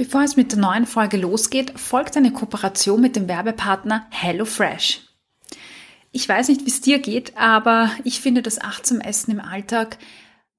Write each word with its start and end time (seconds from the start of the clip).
Bevor 0.00 0.22
es 0.22 0.34
mit 0.34 0.52
der 0.52 0.58
neuen 0.58 0.86
Folge 0.86 1.18
losgeht, 1.18 1.78
folgt 1.78 2.16
eine 2.16 2.32
Kooperation 2.32 3.02
mit 3.02 3.16
dem 3.16 3.28
Werbepartner 3.28 4.06
HelloFresh. 4.08 5.02
Ich 6.10 6.26
weiß 6.26 6.48
nicht, 6.48 6.64
wie 6.64 6.70
es 6.70 6.80
dir 6.80 7.00
geht, 7.00 7.36
aber 7.36 7.90
ich 8.04 8.22
finde, 8.22 8.40
dass 8.40 8.62
achtsam 8.62 9.02
Essen 9.02 9.32
im 9.32 9.40
Alltag 9.40 9.98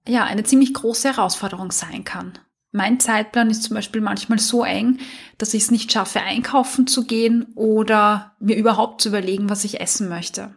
ja 0.07 0.25
eine 0.25 0.43
ziemlich 0.43 0.75
große 0.75 1.07
Herausforderung 1.07 1.71
sein 1.71 2.03
kann. 2.03 2.37
Mein 2.71 2.99
Zeitplan 2.99 3.49
ist 3.49 3.63
zum 3.63 3.73
Beispiel 3.73 4.01
manchmal 4.01 4.37
so 4.37 4.63
eng, 4.63 4.99
dass 5.39 5.55
ich 5.55 5.63
es 5.63 5.71
nicht 5.71 5.91
schaffe, 5.91 6.21
einkaufen 6.21 6.85
zu 6.85 7.05
gehen 7.05 7.47
oder 7.55 8.35
mir 8.39 8.55
überhaupt 8.55 9.01
zu 9.01 9.09
überlegen, 9.09 9.49
was 9.49 9.63
ich 9.63 9.81
essen 9.81 10.07
möchte. 10.07 10.53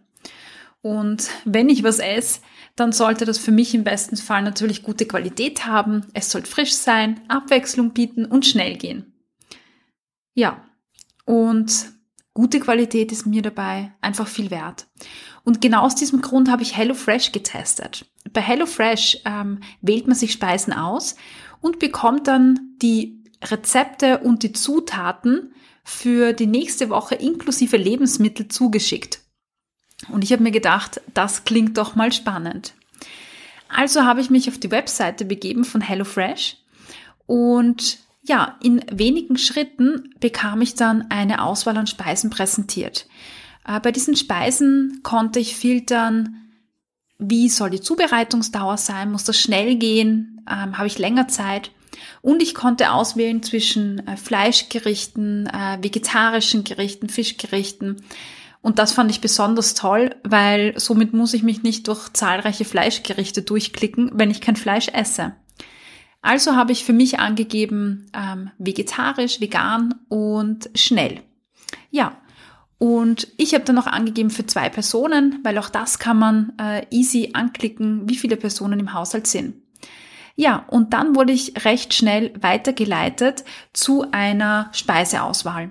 Und 0.82 1.30
wenn 1.46 1.70
ich 1.70 1.84
was 1.84 2.00
esse, 2.00 2.40
dann 2.76 2.92
sollte 2.92 3.24
das 3.24 3.38
für 3.38 3.52
mich 3.52 3.74
im 3.74 3.84
besten 3.84 4.16
Fall 4.16 4.42
natürlich 4.42 4.82
gute 4.82 5.06
Qualität 5.06 5.66
haben. 5.66 6.06
Es 6.12 6.30
soll 6.30 6.44
frisch 6.44 6.74
sein, 6.74 7.20
Abwechslung 7.28 7.92
bieten 7.92 8.24
und 8.24 8.46
schnell 8.46 8.76
gehen. 8.76 9.12
Ja, 10.34 10.64
und 11.24 11.92
gute 12.34 12.58
Qualität 12.58 13.12
ist 13.12 13.26
mir 13.26 13.42
dabei 13.42 13.94
einfach 14.00 14.26
viel 14.26 14.50
wert. 14.50 14.86
Und 15.44 15.60
genau 15.60 15.82
aus 15.82 15.94
diesem 15.94 16.20
Grund 16.20 16.50
habe 16.50 16.62
ich 16.62 16.76
HelloFresh 16.76 17.32
getestet. 17.32 18.06
Bei 18.32 18.40
HelloFresh 18.40 19.20
ähm, 19.24 19.60
wählt 19.80 20.06
man 20.06 20.16
sich 20.16 20.32
Speisen 20.32 20.72
aus 20.72 21.14
und 21.60 21.78
bekommt 21.78 22.26
dann 22.26 22.76
die 22.82 23.22
Rezepte 23.42 24.18
und 24.18 24.42
die 24.42 24.52
Zutaten 24.52 25.54
für 25.84 26.32
die 26.32 26.46
nächste 26.46 26.88
Woche 26.88 27.14
inklusive 27.14 27.76
Lebensmittel 27.76 28.48
zugeschickt. 28.48 29.20
Und 30.08 30.24
ich 30.24 30.32
habe 30.32 30.42
mir 30.42 30.50
gedacht, 30.50 31.00
das 31.14 31.44
klingt 31.44 31.78
doch 31.78 31.94
mal 31.94 32.12
spannend. 32.12 32.74
Also 33.68 34.04
habe 34.04 34.20
ich 34.20 34.30
mich 34.30 34.48
auf 34.48 34.58
die 34.58 34.70
Webseite 34.70 35.24
begeben 35.24 35.64
von 35.64 35.80
HelloFresh 35.80 36.56
und 37.26 37.98
ja, 38.22 38.56
in 38.62 38.82
wenigen 38.90 39.36
Schritten 39.36 40.14
bekam 40.18 40.62
ich 40.62 40.74
dann 40.74 41.10
eine 41.10 41.42
Auswahl 41.42 41.76
an 41.76 41.86
Speisen 41.86 42.30
präsentiert. 42.30 43.06
Äh, 43.66 43.80
bei 43.80 43.92
diesen 43.92 44.16
Speisen 44.16 45.00
konnte 45.02 45.40
ich 45.40 45.56
filtern, 45.56 46.36
wie 47.18 47.48
soll 47.48 47.70
die 47.70 47.80
Zubereitungsdauer 47.80 48.78
sein, 48.78 49.12
muss 49.12 49.24
das 49.24 49.38
schnell 49.38 49.76
gehen, 49.76 50.42
ähm, 50.50 50.78
habe 50.78 50.86
ich 50.86 50.98
länger 50.98 51.28
Zeit. 51.28 51.70
Und 52.22 52.42
ich 52.42 52.54
konnte 52.54 52.92
auswählen 52.92 53.42
zwischen 53.42 54.06
äh, 54.06 54.16
Fleischgerichten, 54.16 55.46
äh, 55.46 55.78
vegetarischen 55.82 56.64
Gerichten, 56.64 57.08
Fischgerichten. 57.08 58.02
Und 58.64 58.78
das 58.78 58.92
fand 58.92 59.10
ich 59.10 59.20
besonders 59.20 59.74
toll, 59.74 60.16
weil 60.22 60.72
somit 60.80 61.12
muss 61.12 61.34
ich 61.34 61.42
mich 61.42 61.62
nicht 61.62 61.86
durch 61.86 62.10
zahlreiche 62.14 62.64
Fleischgerichte 62.64 63.42
durchklicken, 63.42 64.12
wenn 64.14 64.30
ich 64.30 64.40
kein 64.40 64.56
Fleisch 64.56 64.88
esse. 64.88 65.34
Also 66.22 66.56
habe 66.56 66.72
ich 66.72 66.82
für 66.82 66.94
mich 66.94 67.18
angegeben 67.18 68.06
ähm, 68.14 68.50
vegetarisch, 68.56 69.42
vegan 69.42 69.94
und 70.08 70.70
schnell. 70.74 71.20
Ja, 71.90 72.16
und 72.78 73.28
ich 73.36 73.52
habe 73.52 73.64
dann 73.64 73.76
noch 73.76 73.86
angegeben 73.86 74.30
für 74.30 74.46
zwei 74.46 74.70
Personen, 74.70 75.40
weil 75.42 75.58
auch 75.58 75.68
das 75.68 75.98
kann 75.98 76.18
man 76.18 76.54
äh, 76.58 76.86
easy 76.88 77.32
anklicken, 77.34 78.08
wie 78.08 78.16
viele 78.16 78.38
Personen 78.38 78.80
im 78.80 78.94
Haushalt 78.94 79.26
sind. 79.26 79.56
Ja, 80.36 80.64
und 80.68 80.94
dann 80.94 81.14
wurde 81.14 81.34
ich 81.34 81.66
recht 81.66 81.92
schnell 81.92 82.32
weitergeleitet 82.40 83.44
zu 83.74 84.10
einer 84.10 84.70
Speiseauswahl. 84.72 85.70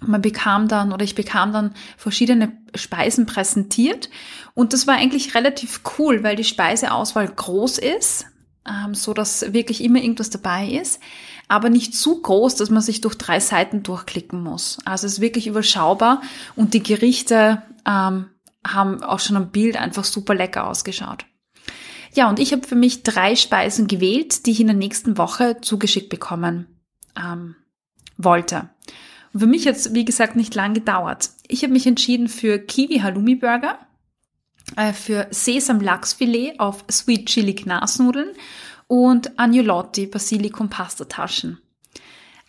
Man 0.00 0.22
bekam 0.22 0.68
dann 0.68 0.92
oder 0.92 1.04
ich 1.04 1.14
bekam 1.14 1.52
dann 1.52 1.74
verschiedene 1.96 2.52
Speisen 2.74 3.26
präsentiert 3.26 4.10
und 4.54 4.72
das 4.72 4.86
war 4.86 4.94
eigentlich 4.94 5.34
relativ 5.34 5.80
cool, 5.98 6.22
weil 6.22 6.36
die 6.36 6.44
Speiseauswahl 6.44 7.28
groß 7.28 7.78
ist, 7.78 8.26
ähm, 8.68 8.94
so 8.94 9.14
dass 9.14 9.52
wirklich 9.52 9.82
immer 9.82 10.00
irgendwas 10.00 10.30
dabei 10.30 10.68
ist, 10.68 11.00
aber 11.48 11.70
nicht 11.70 11.94
zu 11.94 12.20
groß, 12.20 12.56
dass 12.56 12.70
man 12.70 12.82
sich 12.82 13.00
durch 13.00 13.16
drei 13.16 13.40
Seiten 13.40 13.82
durchklicken 13.82 14.42
muss. 14.42 14.78
Also 14.84 15.06
es 15.06 15.14
ist 15.14 15.20
wirklich 15.20 15.46
überschaubar 15.46 16.20
und 16.54 16.74
die 16.74 16.82
Gerichte 16.82 17.62
ähm, 17.86 18.26
haben 18.66 19.02
auch 19.02 19.20
schon 19.20 19.36
am 19.36 19.50
Bild 19.50 19.76
einfach 19.76 20.04
super 20.04 20.34
lecker 20.34 20.68
ausgeschaut. 20.68 21.24
Ja, 22.14 22.28
und 22.28 22.38
ich 22.38 22.52
habe 22.52 22.66
für 22.66 22.74
mich 22.74 23.02
drei 23.02 23.36
Speisen 23.36 23.86
gewählt, 23.86 24.46
die 24.46 24.52
ich 24.52 24.60
in 24.60 24.66
der 24.66 24.76
nächsten 24.76 25.18
Woche 25.18 25.60
zugeschickt 25.60 26.08
bekommen 26.08 26.66
ähm, 27.16 27.56
wollte. 28.16 28.70
Und 29.38 29.42
für 29.42 29.46
mich 29.46 29.66
es, 29.66 29.94
wie 29.94 30.04
gesagt, 30.04 30.34
nicht 30.34 30.56
lang 30.56 30.74
gedauert. 30.74 31.30
Ich 31.46 31.62
habe 31.62 31.72
mich 31.72 31.86
entschieden 31.86 32.26
für 32.26 32.58
Kiwi 32.58 32.98
Halloumi 32.98 33.36
Burger, 33.36 33.78
äh, 34.74 34.92
für 34.92 35.28
Sesam 35.30 35.80
Lachsfilet 35.80 36.58
auf 36.58 36.84
Sweet 36.90 37.26
Chili 37.26 37.54
Knasnudeln 37.54 38.30
und 38.88 39.38
Agnolotti 39.38 40.06
Basilikum 40.06 40.70
Pastataschen. 40.70 41.58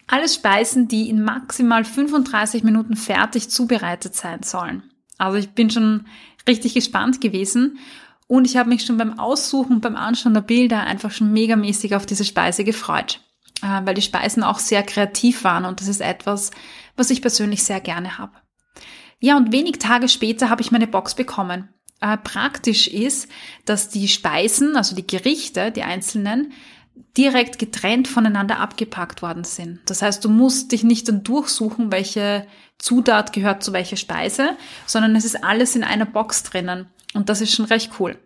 Alles 0.07 0.33
Speisen, 0.33 0.87
die 0.87 1.11
in 1.11 1.21
maximal 1.21 1.83
35 1.83 2.63
Minuten 2.63 2.95
fertig 2.95 3.51
zubereitet 3.51 4.15
sein 4.15 4.41
sollen. 4.41 4.81
Also 5.19 5.37
ich 5.37 5.49
bin 5.49 5.69
schon 5.69 6.07
richtig 6.47 6.73
gespannt 6.73 7.21
gewesen 7.21 7.77
und 8.25 8.45
ich 8.45 8.57
habe 8.57 8.69
mich 8.69 8.81
schon 8.83 8.97
beim 8.97 9.19
Aussuchen, 9.19 9.79
beim 9.79 9.95
Anschauen 9.95 10.33
der 10.33 10.41
Bilder 10.41 10.81
einfach 10.81 11.11
schon 11.11 11.33
megamäßig 11.33 11.93
auf 11.93 12.07
diese 12.07 12.25
Speise 12.25 12.63
gefreut. 12.63 13.21
Äh, 13.61 13.81
weil 13.85 13.95
die 13.95 14.01
Speisen 14.01 14.43
auch 14.43 14.59
sehr 14.59 14.83
kreativ 14.83 15.43
waren 15.43 15.65
und 15.65 15.81
das 15.81 15.87
ist 15.87 16.01
etwas, 16.01 16.51
was 16.95 17.09
ich 17.09 17.21
persönlich 17.21 17.63
sehr 17.63 17.81
gerne 17.81 18.17
habe. 18.17 18.33
Ja, 19.19 19.35
und 19.35 19.51
wenig 19.51 19.79
Tage 19.79 20.07
später 20.07 20.49
habe 20.49 20.61
ich 20.61 20.71
meine 20.71 20.87
Box 20.87 21.15
bekommen. 21.15 21.69
Äh, 22.01 22.17
praktisch 22.17 22.87
ist, 22.87 23.29
dass 23.65 23.89
die 23.89 24.07
Speisen, 24.07 24.77
also 24.77 24.95
die 24.95 25.05
Gerichte, 25.05 25.71
die 25.71 25.83
einzelnen, 25.83 26.53
direkt 27.17 27.59
getrennt 27.59 28.07
voneinander 28.07 28.59
abgepackt 28.59 29.21
worden 29.21 29.43
sind. 29.43 29.81
Das 29.85 30.01
heißt, 30.01 30.23
du 30.23 30.29
musst 30.29 30.71
dich 30.71 30.83
nicht 30.83 31.07
dann 31.07 31.23
durchsuchen, 31.23 31.91
welche 31.91 32.45
Zutat 32.77 33.33
gehört 33.33 33.63
zu 33.63 33.73
welcher 33.73 33.97
Speise, 33.97 34.55
sondern 34.85 35.15
es 35.15 35.25
ist 35.25 35.43
alles 35.43 35.75
in 35.75 35.83
einer 35.83 36.05
Box 36.05 36.43
drinnen. 36.43 36.87
Und 37.13 37.29
das 37.29 37.41
ist 37.41 37.53
schon 37.53 37.65
recht 37.65 37.91
cool. 37.99 38.17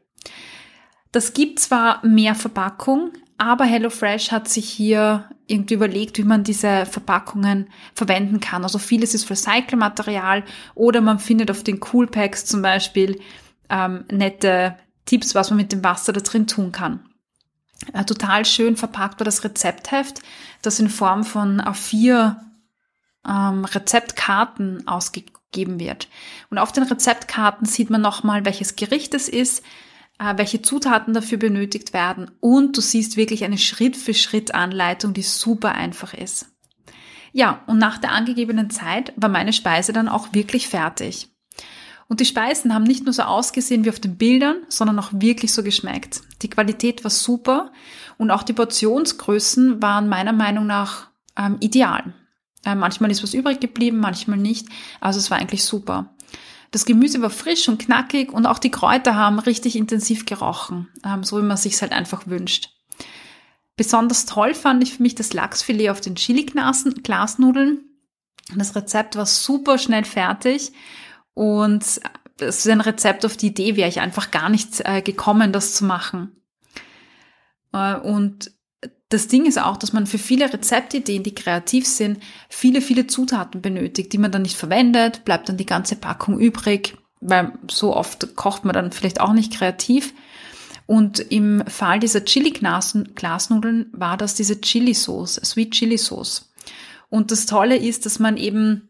Das 1.12 1.34
gibt 1.34 1.60
zwar 1.60 2.06
mehr 2.06 2.36
Verpackung, 2.36 3.14
aber 3.38 3.66
HelloFresh 3.66 4.32
hat 4.32 4.48
sich 4.48 4.70
hier 4.70 5.30
irgendwie 5.48 5.74
überlegt, 5.74 6.18
wie 6.18 6.24
man 6.24 6.44
diese 6.44 6.86
Verpackungen 6.86 7.70
verwenden 7.96 8.40
kann. 8.40 8.64
Also 8.64 8.80
vieles 8.80 9.14
ist 9.14 9.30
Recyclingmaterial 9.30 10.44
oder 10.76 11.02
man 11.02 11.20
findet 11.20 11.52
auf 11.52 11.64
den 11.64 11.80
Coolpacks 11.80 12.46
zum 12.46 12.62
Beispiel 12.62 13.20
ähm, 13.70 14.06
nette 14.12 14.78
Tipps, 15.06 15.36
was 15.36 15.50
man 15.50 15.58
mit 15.58 15.72
dem 15.72 15.84
Wasser 15.84 16.14
da 16.14 16.22
drin 16.22 16.48
tun 16.48 16.72
kann. 16.72 17.10
Äh, 17.92 18.06
total 18.06 18.46
schön 18.46 18.78
verpackt 18.78 19.20
war 19.20 19.26
das 19.26 19.44
Rezeptheft, 19.44 20.22
das 20.62 20.80
in 20.80 20.90
Form 20.90 21.24
von 21.24 21.60
A4 21.60 22.38
ähm, 23.28 23.66
Rezeptkarten 23.66 24.88
ausgegeben 24.88 25.80
wird. 25.80 26.08
Und 26.50 26.58
auf 26.58 26.72
den 26.72 26.84
Rezeptkarten 26.84 27.66
sieht 27.68 27.90
man 27.90 28.02
nochmal, 28.02 28.46
welches 28.46 28.76
Gericht 28.76 29.14
es 29.14 29.28
ist, 29.28 29.64
welche 30.38 30.62
Zutaten 30.62 31.14
dafür 31.14 31.38
benötigt 31.38 31.94
werden 31.94 32.32
und 32.40 32.78
du 32.78 32.82
siehst 32.82 33.18
wirklich 33.18 33.44
eine 33.44 33.58
Schritt-für-Schritt-Anleitung, 33.58 35.14
die 35.14 35.22
super 35.22 35.74
einfach 35.76 36.14
ist. 36.14 36.48
Ja, 37.32 37.64
und 37.68 37.80
nach 37.80 37.98
der 37.98 38.12
angegebenen 38.12 38.70
Zeit 38.70 39.12
war 39.16 39.30
meine 39.30 39.54
Speise 39.54 39.92
dann 39.92 40.08
auch 40.08 40.34
wirklich 40.34 40.68
fertig. 40.68 41.30
Und 42.08 42.20
die 42.20 42.26
Speisen 42.26 42.74
haben 42.74 42.84
nicht 42.84 43.06
nur 43.06 43.14
so 43.14 43.24
ausgesehen 43.24 43.86
wie 43.86 43.90
auf 43.90 44.00
den 44.00 44.18
Bildern, 44.18 44.58
sondern 44.70 45.00
auch 45.00 45.10
wirklich 45.14 45.52
so 45.52 45.64
geschmeckt. 45.64 46.22
Die 46.42 46.50
Qualität 46.50 47.04
war 47.04 47.12
super 47.12 47.72
und 48.18 48.30
auch 48.30 48.44
die 48.44 48.54
Portionsgrößen 48.54 49.82
waren 49.82 50.10
meiner 50.10 50.34
Meinung 50.34 50.68
nach 50.68 51.08
ähm, 51.38 51.58
ideal. 51.60 52.14
Äh, 52.66 52.76
manchmal 52.76 53.12
ist 53.12 53.24
was 53.24 53.34
übrig 53.34 53.60
geblieben, 53.60 53.98
manchmal 53.98 54.38
nicht. 54.38 54.68
Also 55.02 55.20
es 55.20 55.32
war 55.32 55.40
eigentlich 55.40 55.64
super. 55.64 56.13
Das 56.74 56.86
Gemüse 56.86 57.22
war 57.22 57.30
frisch 57.30 57.70
und 57.70 57.78
knackig 57.78 58.32
und 58.34 58.48
auch 58.48 58.58
die 58.58 58.72
Kräuter 58.72 59.14
haben 59.14 59.38
richtig 59.38 59.76
intensiv 59.76 60.26
gerochen, 60.26 60.90
ähm, 61.06 61.24
so 61.24 61.38
wie 61.38 61.46
man 61.46 61.56
sich 61.56 61.80
halt 61.80 61.92
einfach 61.92 62.26
wünscht. 62.26 62.72
Besonders 63.78 64.26
toll 64.26 64.56
fand 64.56 64.82
ich 64.82 64.96
für 64.96 65.04
mich 65.04 65.14
das 65.14 65.34
Lachsfilet 65.34 65.90
auf 65.90 66.02
den 66.02 66.16
Chili-Glasnudeln. 66.16 67.80
Das 68.56 68.76
Rezept 68.76 69.16
war 69.16 69.28
super 69.28 69.78
schnell 69.78 70.04
fertig 70.04 70.74
und 71.36 71.84
es 72.40 72.66
ist 72.66 72.68
ein 72.68 72.82
Rezept 72.82 73.24
auf 73.24 73.38
die 73.38 73.48
Idee, 73.48 73.76
wäre 73.76 73.90
ich 73.90 74.00
einfach 74.00 74.32
gar 74.32 74.50
nicht 74.50 74.82
äh, 74.84 75.04
gekommen, 75.04 75.54
das 75.54 75.76
zu 75.76 75.86
machen. 75.86 76.42
Äh, 77.72 77.98
und 77.98 78.52
das 79.10 79.28
Ding 79.28 79.46
ist 79.46 79.62
auch, 79.62 79.78
dass 79.78 79.94
man 79.94 80.08
für 80.08 80.18
viele 80.18 80.52
Rezeptideen, 80.52 81.24
die 81.24 81.36
kreativ 81.36 81.86
sind, 81.86 82.20
viele, 82.50 82.82
viele 82.82 83.08
Zutaten 83.08 83.62
benötigt, 83.62 84.12
die 84.12 84.18
man 84.18 84.32
dann 84.32 84.42
nicht 84.42 84.58
verwendet, 84.58 85.24
bleibt 85.24 85.50
dann 85.50 85.58
die 85.58 85.66
ganze 85.66 85.96
Packung 85.96 86.40
übrig, 86.40 86.98
weil 87.22 87.54
so 87.70 87.96
oft 87.96 88.36
kocht 88.36 88.66
man 88.66 88.74
dann 88.74 88.92
vielleicht 88.92 89.22
auch 89.22 89.34
nicht 89.34 89.54
kreativ. 89.54 90.14
Und 90.86 91.20
im 91.20 91.64
Fall 91.68 92.00
dieser 92.00 92.26
Chili-Glasnudeln 92.26 93.88
war 93.94 94.18
das 94.18 94.36
diese 94.36 94.60
Chili-Sauce, 94.60 95.36
Sweet 95.44 95.72
Chili-Sauce. 95.72 96.52
Und 97.10 97.32
das 97.32 97.46
Tolle 97.46 97.78
ist, 97.78 98.06
dass 98.06 98.20
man 98.20 98.38
eben 98.38 98.90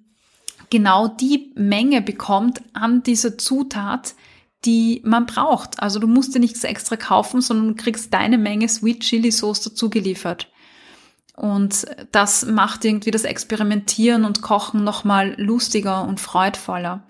genau 0.69 1.07
die 1.07 1.51
Menge 1.55 2.01
bekommt 2.01 2.61
an 2.73 3.03
dieser 3.03 3.37
Zutat, 3.37 4.15
die 4.65 5.01
man 5.03 5.25
braucht. 5.25 5.81
Also 5.81 5.99
du 5.99 6.07
musst 6.07 6.33
dir 6.35 6.39
nichts 6.39 6.63
extra 6.63 6.95
kaufen, 6.95 7.41
sondern 7.41 7.69
du 7.69 7.75
kriegst 7.75 8.13
deine 8.13 8.37
Menge 8.37 8.69
Sweet 8.69 9.01
Chili 9.01 9.31
Sauce 9.31 9.61
dazu 9.61 9.89
geliefert. 9.89 10.49
Und 11.35 11.87
das 12.11 12.45
macht 12.45 12.85
irgendwie 12.85 13.09
das 13.09 13.23
Experimentieren 13.23 14.23
und 14.23 14.43
Kochen 14.43 14.83
nochmal 14.83 15.33
lustiger 15.37 16.03
und 16.03 16.19
freudvoller, 16.19 17.01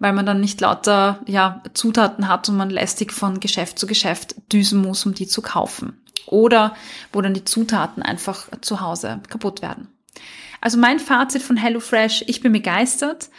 weil 0.00 0.12
man 0.12 0.26
dann 0.26 0.40
nicht 0.40 0.60
lauter 0.60 1.20
ja, 1.26 1.62
Zutaten 1.74 2.26
hat 2.26 2.48
und 2.48 2.56
man 2.56 2.70
lästig 2.70 3.12
von 3.12 3.38
Geschäft 3.38 3.78
zu 3.78 3.86
Geschäft 3.86 4.34
düsen 4.52 4.82
muss, 4.82 5.06
um 5.06 5.14
die 5.14 5.28
zu 5.28 5.42
kaufen. 5.42 6.00
Oder 6.26 6.74
wo 7.12 7.22
dann 7.22 7.34
die 7.34 7.44
Zutaten 7.44 8.02
einfach 8.02 8.48
zu 8.60 8.80
Hause 8.80 9.20
kaputt 9.28 9.62
werden. 9.62 9.88
Also 10.60 10.76
mein 10.76 10.98
Fazit 10.98 11.42
von 11.42 11.56
HelloFresh, 11.56 12.24
ich 12.26 12.40
bin 12.40 12.52
begeistert. 12.52 13.30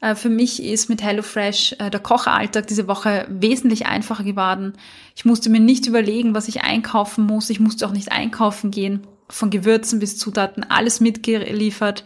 Äh, 0.00 0.14
für 0.14 0.28
mich 0.28 0.62
ist 0.62 0.88
mit 0.88 1.02
HelloFresh 1.02 1.76
äh, 1.78 1.90
der 1.90 2.00
Kochalltag 2.00 2.66
diese 2.66 2.88
Woche 2.88 3.26
wesentlich 3.28 3.86
einfacher 3.86 4.24
geworden. 4.24 4.74
Ich 5.16 5.24
musste 5.24 5.50
mir 5.50 5.60
nicht 5.60 5.86
überlegen, 5.86 6.34
was 6.34 6.48
ich 6.48 6.62
einkaufen 6.62 7.24
muss. 7.24 7.50
Ich 7.50 7.60
musste 7.60 7.86
auch 7.86 7.92
nicht 7.92 8.12
einkaufen 8.12 8.70
gehen. 8.70 9.06
Von 9.28 9.50
Gewürzen 9.50 9.98
bis 9.98 10.16
Zutaten, 10.16 10.64
alles 10.64 11.00
mitgeliefert. 11.00 12.04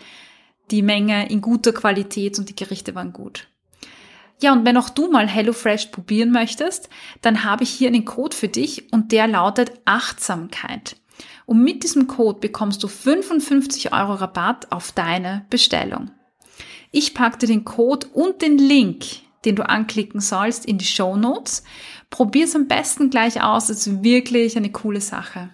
Die 0.70 0.82
Menge 0.82 1.28
in 1.28 1.40
guter 1.40 1.72
Qualität 1.72 2.38
und 2.38 2.48
die 2.48 2.56
Gerichte 2.56 2.94
waren 2.94 3.12
gut. 3.12 3.48
Ja, 4.40 4.52
und 4.52 4.64
wenn 4.64 4.76
auch 4.76 4.88
du 4.88 5.10
mal 5.10 5.28
HelloFresh 5.28 5.86
probieren 5.86 6.32
möchtest, 6.32 6.88
dann 7.20 7.44
habe 7.44 7.62
ich 7.62 7.70
hier 7.70 7.88
einen 7.88 8.04
Code 8.04 8.34
für 8.34 8.48
dich 8.48 8.92
und 8.92 9.12
der 9.12 9.28
lautet 9.28 9.70
Achtsamkeit. 9.84 10.96
Und 11.46 11.62
mit 11.62 11.84
diesem 11.84 12.08
Code 12.08 12.40
bekommst 12.40 12.82
du 12.82 12.88
55 12.88 13.92
Euro 13.92 14.14
Rabatt 14.14 14.72
auf 14.72 14.90
deine 14.90 15.46
Bestellung. 15.48 16.10
Ich 16.94 17.14
packe 17.14 17.38
dir 17.38 17.46
den 17.46 17.64
Code 17.64 18.06
und 18.08 18.42
den 18.42 18.58
Link, 18.58 19.06
den 19.46 19.56
du 19.56 19.66
anklicken 19.66 20.20
sollst, 20.20 20.66
in 20.66 20.76
die 20.76 20.84
Show 20.84 21.16
Notes. 21.16 21.64
Probier 22.10 22.44
es 22.44 22.54
am 22.54 22.68
besten 22.68 23.08
gleich 23.08 23.42
aus. 23.42 23.70
Es 23.70 23.86
ist 23.86 24.02
wirklich 24.02 24.58
eine 24.58 24.70
coole 24.70 25.00
Sache. 25.00 25.48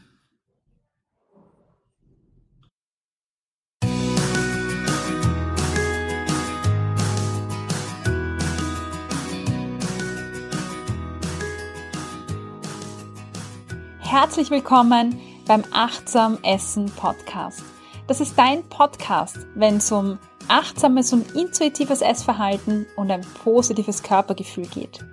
Herzlich 14.01 14.51
willkommen 14.51 15.21
beim 15.47 15.63
Achtsam 15.71 16.39
Essen 16.43 16.87
Podcast. 16.87 17.63
Das 18.09 18.21
ist 18.21 18.37
dein 18.37 18.69
Podcast, 18.69 19.37
wenn 19.55 19.77
es 19.77 19.93
um 19.93 20.19
achtsames 20.49 21.13
und 21.13 21.35
intuitives 21.35 22.01
Essverhalten 22.01 22.87
und 22.97 23.11
ein 23.11 23.23
positives 23.45 24.03
Körpergefühl 24.03 24.67
geht. 24.67 25.05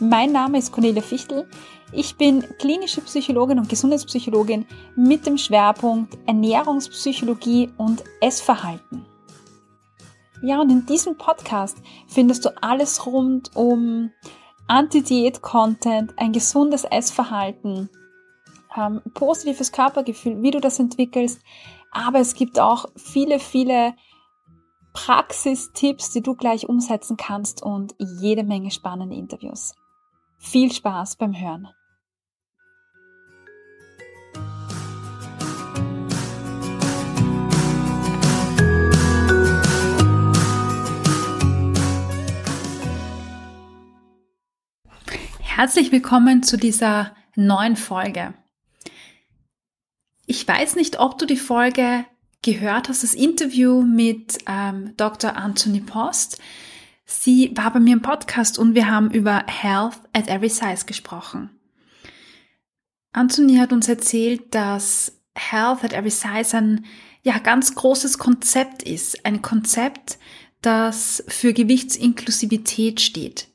Mein 0.00 0.32
Name 0.32 0.58
ist 0.58 0.72
Cornelia 0.72 1.02
Fichtel. 1.02 1.48
Ich 1.92 2.16
bin 2.16 2.44
klinische 2.58 3.00
Psychologin 3.00 3.58
und 3.58 3.68
Gesundheitspsychologin 3.68 4.66
mit 4.96 5.26
dem 5.26 5.38
Schwerpunkt 5.38 6.18
Ernährungspsychologie 6.26 7.70
und 7.76 8.02
Essverhalten. 8.20 9.06
Ja, 10.42 10.60
und 10.60 10.70
in 10.70 10.84
diesem 10.86 11.16
Podcast 11.16 11.78
findest 12.06 12.44
du 12.44 12.50
alles 12.62 13.06
rund 13.06 13.54
um 13.54 14.10
Anti-Diät-Content, 14.66 16.18
ein 16.18 16.32
gesundes 16.32 16.84
Essverhalten, 16.84 17.88
ähm, 18.76 19.00
positives 19.14 19.72
Körpergefühl, 19.72 20.42
wie 20.42 20.50
du 20.50 20.60
das 20.60 20.78
entwickelst. 20.78 21.40
Aber 21.92 22.18
es 22.18 22.34
gibt 22.34 22.58
auch 22.58 22.86
viele, 22.96 23.38
viele 23.38 23.94
Praxistipps, 24.94 26.12
die 26.12 26.22
du 26.22 26.34
gleich 26.34 26.68
umsetzen 26.68 27.16
kannst 27.16 27.62
und 27.62 27.94
jede 27.98 28.44
Menge 28.44 28.70
spannende 28.70 29.16
Interviews. 29.16 29.74
Viel 30.38 30.72
Spaß 30.72 31.16
beim 31.16 31.38
Hören. 31.38 31.68
Herzlich 45.40 45.92
willkommen 45.92 46.42
zu 46.42 46.56
dieser 46.56 47.14
neuen 47.34 47.76
Folge. 47.76 48.34
Ich 50.26 50.46
weiß 50.46 50.76
nicht, 50.76 51.00
ob 51.00 51.18
du 51.18 51.26
die 51.26 51.36
Folge 51.36 52.06
gehört 52.44 52.88
hast, 52.88 53.02
das 53.02 53.14
Interview 53.14 53.82
mit 53.82 54.38
ähm, 54.46 54.94
Dr. 54.96 55.36
Anthony 55.36 55.80
Post. 55.80 56.40
Sie 57.06 57.52
war 57.56 57.72
bei 57.72 57.80
mir 57.80 57.94
im 57.94 58.02
Podcast 58.02 58.58
und 58.58 58.74
wir 58.74 58.88
haben 58.88 59.10
über 59.10 59.44
Health 59.46 59.96
at 60.12 60.28
Every 60.28 60.48
Size 60.48 60.84
gesprochen. 60.86 61.50
Anthony 63.12 63.56
hat 63.56 63.72
uns 63.72 63.88
erzählt, 63.88 64.54
dass 64.54 65.20
Health 65.34 65.84
at 65.84 65.92
Every 65.92 66.10
Size 66.10 66.56
ein 66.56 66.84
ja, 67.22 67.38
ganz 67.38 67.74
großes 67.74 68.18
Konzept 68.18 68.82
ist. 68.82 69.24
Ein 69.24 69.40
Konzept, 69.40 70.18
das 70.60 71.24
für 71.28 71.52
Gewichtsinklusivität 71.52 73.00
steht. 73.00 73.48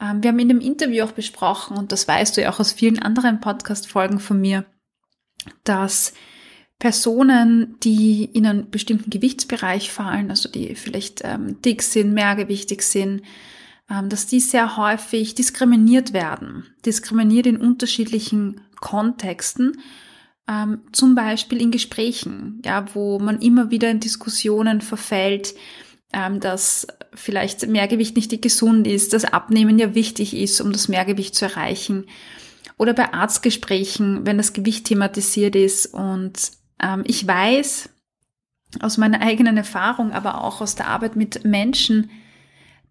Ähm, 0.00 0.22
wir 0.22 0.30
haben 0.30 0.38
in 0.38 0.48
dem 0.48 0.60
Interview 0.60 1.04
auch 1.04 1.12
besprochen, 1.12 1.76
und 1.76 1.92
das 1.92 2.06
weißt 2.06 2.36
du 2.36 2.42
ja 2.42 2.50
auch 2.50 2.60
aus 2.60 2.72
vielen 2.72 3.00
anderen 3.00 3.40
Podcast-Folgen 3.40 4.20
von 4.20 4.40
mir, 4.40 4.64
dass 5.64 6.12
Personen, 6.84 7.76
die 7.82 8.26
in 8.26 8.44
einen 8.44 8.70
bestimmten 8.70 9.08
Gewichtsbereich 9.08 9.90
fallen, 9.90 10.28
also 10.28 10.50
die 10.50 10.74
vielleicht 10.74 11.22
ähm, 11.24 11.62
dick 11.62 11.80
sind, 11.80 12.12
mehrgewichtig 12.12 12.82
sind, 12.82 13.22
ähm, 13.88 14.10
dass 14.10 14.26
die 14.26 14.38
sehr 14.38 14.76
häufig 14.76 15.34
diskriminiert 15.34 16.12
werden. 16.12 16.66
Diskriminiert 16.84 17.46
in 17.46 17.56
unterschiedlichen 17.56 18.60
Kontexten, 18.82 19.80
ähm, 20.46 20.82
zum 20.92 21.14
Beispiel 21.14 21.58
in 21.58 21.70
Gesprächen, 21.70 22.60
ja, 22.66 22.84
wo 22.92 23.18
man 23.18 23.40
immer 23.40 23.70
wieder 23.70 23.90
in 23.90 24.00
Diskussionen 24.00 24.82
verfällt, 24.82 25.54
ähm, 26.12 26.38
dass 26.38 26.86
vielleicht 27.14 27.66
Mehrgewicht 27.66 28.14
nicht 28.14 28.42
gesund 28.42 28.86
ist, 28.86 29.14
dass 29.14 29.24
Abnehmen 29.24 29.78
ja 29.78 29.94
wichtig 29.94 30.36
ist, 30.36 30.60
um 30.60 30.70
das 30.70 30.88
Mehrgewicht 30.88 31.34
zu 31.34 31.46
erreichen 31.46 32.04
oder 32.76 32.92
bei 32.92 33.14
Arztgesprächen, 33.14 34.26
wenn 34.26 34.36
das 34.36 34.52
Gewicht 34.52 34.84
thematisiert 34.84 35.56
ist. 35.56 35.86
Und 35.86 36.52
ich 37.04 37.26
weiß 37.26 37.90
aus 38.80 38.98
meiner 38.98 39.20
eigenen 39.20 39.56
Erfahrung, 39.56 40.12
aber 40.12 40.42
auch 40.42 40.60
aus 40.60 40.74
der 40.74 40.88
Arbeit 40.88 41.16
mit 41.16 41.44
Menschen, 41.44 42.10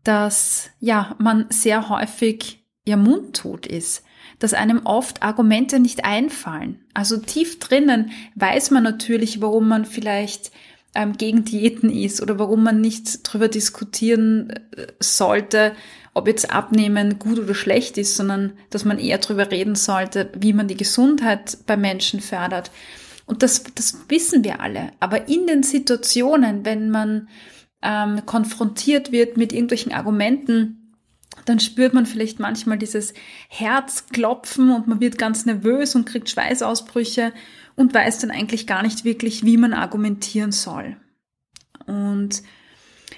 dass 0.03 0.69
ja 0.79 1.15
man 1.19 1.45
sehr 1.49 1.89
häufig 1.89 2.63
ihr 2.85 2.97
mundtot 2.97 3.65
ist, 3.65 4.03
dass 4.39 4.53
einem 4.53 4.85
oft 4.85 5.23
Argumente 5.23 5.79
nicht 5.79 6.03
einfallen. 6.03 6.81
Also 6.93 7.17
tief 7.17 7.59
drinnen 7.59 8.11
weiß 8.35 8.71
man 8.71 8.83
natürlich, 8.83 9.41
warum 9.41 9.67
man 9.67 9.85
vielleicht 9.85 10.51
ähm, 10.95 11.13
gegen 11.13 11.45
Diäten 11.45 11.89
ist 11.89 12.21
oder 12.21 12.39
warum 12.39 12.63
man 12.63 12.81
nicht 12.81 13.19
drüber 13.23 13.47
diskutieren 13.47 14.49
äh, 14.75 14.87
sollte, 14.99 15.73
ob 16.13 16.27
jetzt 16.27 16.51
Abnehmen 16.51 17.17
gut 17.17 17.39
oder 17.39 17.55
schlecht 17.55 17.97
ist, 17.97 18.15
sondern 18.15 18.53
dass 18.69 18.85
man 18.85 18.99
eher 18.99 19.17
drüber 19.17 19.49
reden 19.49 19.75
sollte, 19.75 20.29
wie 20.37 20.53
man 20.53 20.67
die 20.67 20.77
Gesundheit 20.77 21.57
bei 21.65 21.77
Menschen 21.77 22.19
fördert. 22.19 22.69
Und 23.25 23.43
das, 23.43 23.63
das 23.75 23.97
wissen 24.09 24.43
wir 24.43 24.59
alle. 24.61 24.91
Aber 24.99 25.27
in 25.27 25.47
den 25.47 25.63
Situationen, 25.63 26.65
wenn 26.65 26.89
man 26.89 27.29
ähm, 27.81 28.25
konfrontiert 28.25 29.11
wird 29.11 29.37
mit 29.37 29.53
irgendwelchen 29.53 29.93
Argumenten, 29.93 30.95
dann 31.45 31.59
spürt 31.59 31.93
man 31.93 32.05
vielleicht 32.05 32.39
manchmal 32.39 32.77
dieses 32.77 33.13
Herzklopfen 33.49 34.71
und 34.71 34.87
man 34.87 34.99
wird 34.99 35.17
ganz 35.17 35.45
nervös 35.45 35.95
und 35.95 36.05
kriegt 36.05 36.29
Schweißausbrüche 36.29 37.33
und 37.75 37.93
weiß 37.93 38.19
dann 38.19 38.31
eigentlich 38.31 38.67
gar 38.67 38.83
nicht 38.83 39.03
wirklich, 39.03 39.43
wie 39.43 39.57
man 39.57 39.73
argumentieren 39.73 40.51
soll. 40.51 40.95
Und 41.85 42.43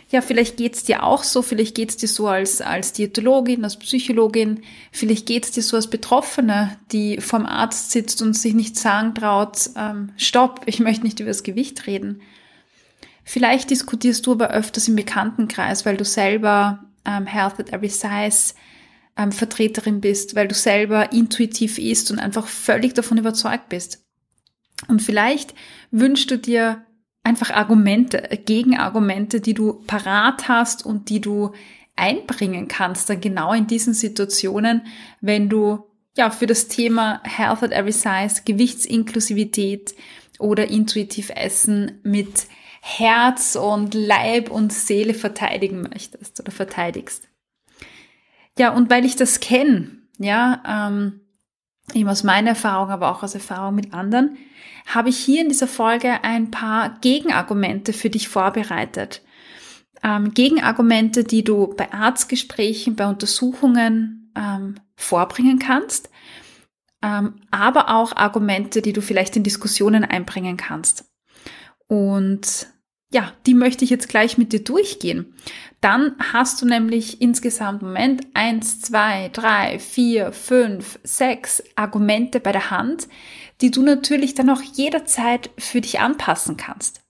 ja, 0.10 0.22
vielleicht 0.22 0.58
geht's 0.58 0.84
dir 0.84 1.04
auch 1.04 1.24
so, 1.24 1.42
vielleicht 1.42 1.76
geht's 1.76 1.98
dir 1.98 2.08
so 2.08 2.28
als, 2.28 2.62
als 2.62 2.94
Diätologin, 2.94 3.64
als 3.64 3.78
Psychologin, 3.78 4.62
vielleicht 4.92 5.26
geht's 5.26 5.52
dir 5.52 5.64
so 5.64 5.76
als 5.76 5.90
Betroffene, 5.90 6.78
die 6.92 7.20
vom 7.22 7.46
Arzt 7.46 7.92
sitzt 7.92 8.22
und 8.22 8.34
sich 8.34 8.54
nicht 8.54 8.78
sagen 8.78 9.16
traut, 9.16 9.70
ähm, 9.76 10.12
stopp, 10.18 10.62
ich 10.68 10.80
möchte 10.80 11.04
nicht 11.04 11.20
über 11.20 11.30
das 11.30 11.44
Gewicht 11.44 11.88
reden. 11.88 12.22
Vielleicht 13.24 13.72
diskutierst 13.72 14.28
du 14.28 14.34
aber 14.34 14.52
öfters 14.52 14.88
im 14.88 14.96
Bekanntenkreis, 14.96 15.86
weil 15.86 15.98
du 15.98 16.06
selber 16.06 16.86
ähm, 17.06 17.26
Health 17.26 17.60
at 17.60 17.74
Every 17.74 17.90
Size 17.90 18.54
ähm, 19.18 19.32
Vertreterin 19.32 20.02
bist, 20.02 20.36
weil 20.36 20.48
du 20.48 20.54
selber 20.54 21.12
intuitiv 21.12 21.80
isst 21.80 22.12
und 22.12 22.20
einfach 22.20 22.48
völlig 22.48 22.94
davon 22.94 23.18
überzeugt 23.18 23.70
bist. 23.70 24.06
Und 24.88 25.02
vielleicht 25.02 25.56
wünschst 25.90 26.30
du 26.30 26.38
dir 26.38 26.86
einfach 27.26 27.50
Argumente, 27.50 28.22
Gegenargumente, 28.46 29.42
die 29.42 29.56
du 29.56 29.74
parat 29.88 30.48
hast 30.48 30.86
und 30.86 31.10
die 31.10 31.20
du 31.20 31.52
einbringen 31.96 32.68
kannst, 32.68 33.10
dann 33.10 33.20
genau 33.20 33.52
in 33.52 33.68
diesen 33.68 33.94
Situationen, 33.94 34.86
wenn 35.22 35.50
du 35.50 35.86
ja 36.16 36.30
für 36.30 36.46
das 36.46 36.68
Thema 36.68 37.22
Health 37.24 37.64
at 37.64 37.72
Every 37.72 37.92
Size, 37.92 38.44
Gewichtsinklusivität 38.46 39.96
oder 40.38 40.70
intuitiv 40.70 41.32
Essen 41.36 42.00
mit 42.04 42.48
Herz 42.82 43.56
und 43.56 43.96
Leib 43.96 44.52
und 44.52 44.72
Seele 44.72 45.16
verteidigen 45.16 45.82
möchtest 45.82 46.40
oder 46.40 46.52
verteidigst. 46.52 47.28
Ja, 48.60 48.72
und 48.72 48.92
weil 48.92 49.04
ich 49.04 49.16
das 49.16 49.40
kenne, 49.40 49.98
ja, 50.20 50.62
ähm, 50.68 51.22
eben 51.94 52.08
aus 52.08 52.24
meiner 52.24 52.50
Erfahrung, 52.50 52.90
aber 52.92 53.10
auch 53.12 53.24
aus 53.24 53.34
Erfahrung 53.34 53.74
mit 53.74 53.94
anderen, 53.94 54.38
habe 54.86 55.10
ich 55.10 55.18
hier 55.18 55.42
in 55.42 55.50
dieser 55.50 55.68
Folge 55.68 56.24
ein 56.24 56.52
paar 56.52 56.98
Gegenargumente 57.02 57.94
für 57.94 58.10
dich 58.10 58.28
vorbereitet. 58.28 59.22
Ähm, 60.04 60.34
Gegenargumente, 60.34 61.24
die 61.24 61.44
du 61.44 61.74
bei 61.76 61.92
Arztgesprächen, 61.92 62.96
bei 62.96 63.08
Untersuchungen 63.08 64.32
ähm, 64.36 64.76
vorbringen 64.96 65.60
kannst, 65.60 66.10
ähm, 67.02 67.36
aber 67.52 67.90
auch 67.90 68.16
Argumente, 68.16 68.82
die 68.82 68.94
du 68.94 69.02
vielleicht 69.02 69.36
in 69.36 69.44
Diskussionen 69.44 70.04
einbringen 70.04 70.58
kannst. 70.58 71.06
Und 71.88 72.68
ja, 73.12 73.32
die 73.46 73.54
möchte 73.54 73.84
ich 73.86 73.92
jetzt 73.92 74.10
gleich 74.10 74.38
mit 74.38 74.52
dir 74.52 74.64
durchgehen. 74.64 75.36
Dann 75.80 76.16
hast 76.34 76.62
du 76.62 76.66
nämlich 76.66 77.22
insgesamt, 77.22 77.82
Moment, 77.82 78.26
eins, 78.34 78.82
zwei, 78.82 79.30
drei, 79.32 79.80
vier, 79.80 80.32
fünf, 80.32 81.00
sechs 81.04 81.64
Argumente 81.76 82.40
bei 82.40 82.52
der 82.52 82.72
Hand, 82.72 83.08
die 83.62 83.72
du 83.72 83.82
natürlich 83.82 84.34
dann 84.36 84.50
auch 84.50 84.62
jederzeit 84.62 85.50
für 85.58 85.82
dich 85.82 86.00
anpassen 86.00 86.58
kannst. 86.58 87.02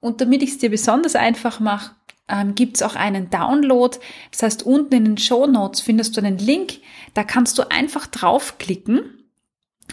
Und 0.00 0.20
damit 0.20 0.42
ich 0.42 0.50
es 0.50 0.58
dir 0.58 0.70
besonders 0.70 1.16
einfach 1.16 1.60
mache, 1.60 1.94
ähm, 2.28 2.54
gibt 2.54 2.76
es 2.76 2.82
auch 2.82 2.96
einen 2.96 3.30
Download. 3.30 3.96
Das 4.30 4.42
heißt, 4.42 4.62
unten 4.64 4.94
in 4.94 5.04
den 5.04 5.18
Show 5.18 5.46
Notes 5.46 5.80
findest 5.80 6.16
du 6.16 6.20
einen 6.20 6.38
Link. 6.38 6.80
Da 7.14 7.24
kannst 7.24 7.58
du 7.58 7.70
einfach 7.70 8.06
draufklicken 8.06 9.16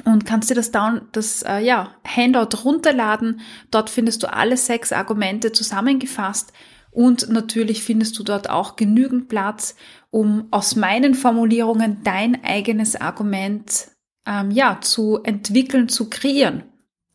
und 0.06 0.26
kannst 0.26 0.50
dir 0.50 0.56
das, 0.56 0.72
Down, 0.72 1.02
das 1.12 1.44
äh, 1.44 1.60
ja, 1.60 1.96
Handout 2.06 2.64
runterladen. 2.64 3.42
Dort 3.72 3.90
findest 3.90 4.24
du 4.24 4.34
alle 4.34 4.58
sechs 4.58 4.92
Argumente 4.92 5.52
zusammengefasst 5.52 6.52
und 6.92 7.30
natürlich 7.30 7.84
findest 7.84 8.18
du 8.20 8.24
dort 8.24 8.50
auch 8.50 8.76
genügend 8.76 9.28
Platz, 9.28 9.76
um 10.12 10.48
aus 10.52 10.76
meinen 10.76 11.16
Formulierungen 11.16 12.04
dein 12.04 12.44
eigenes 12.44 12.96
Argument 12.96 13.88
ähm, 14.26 14.52
ja, 14.52 14.80
zu 14.82 15.20
entwickeln, 15.24 15.90
zu 15.90 16.10
kreieren. 16.10 16.64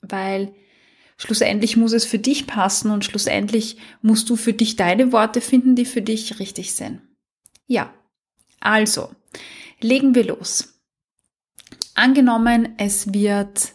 Weil 0.01 0.55
schlussendlich 1.17 1.77
muss 1.77 1.93
es 1.93 2.05
für 2.05 2.19
dich 2.19 2.47
passen 2.47 2.91
und 2.91 3.05
schlussendlich 3.05 3.79
musst 4.03 4.29
du 4.31 4.37
für 4.37 4.53
dich 4.53 4.77
deine 4.77 5.13
Worte 5.13 5.41
finden, 5.41 5.75
die 5.75 5.85
für 5.85 6.03
dich 6.03 6.39
richtig 6.39 6.75
sind. 6.75 7.01
Ja, 7.67 7.93
also, 8.61 9.11
legen 9.81 10.15
wir 10.15 10.25
los. 10.25 10.81
Angenommen, 11.95 12.75
es 12.79 13.13
wird 13.13 13.73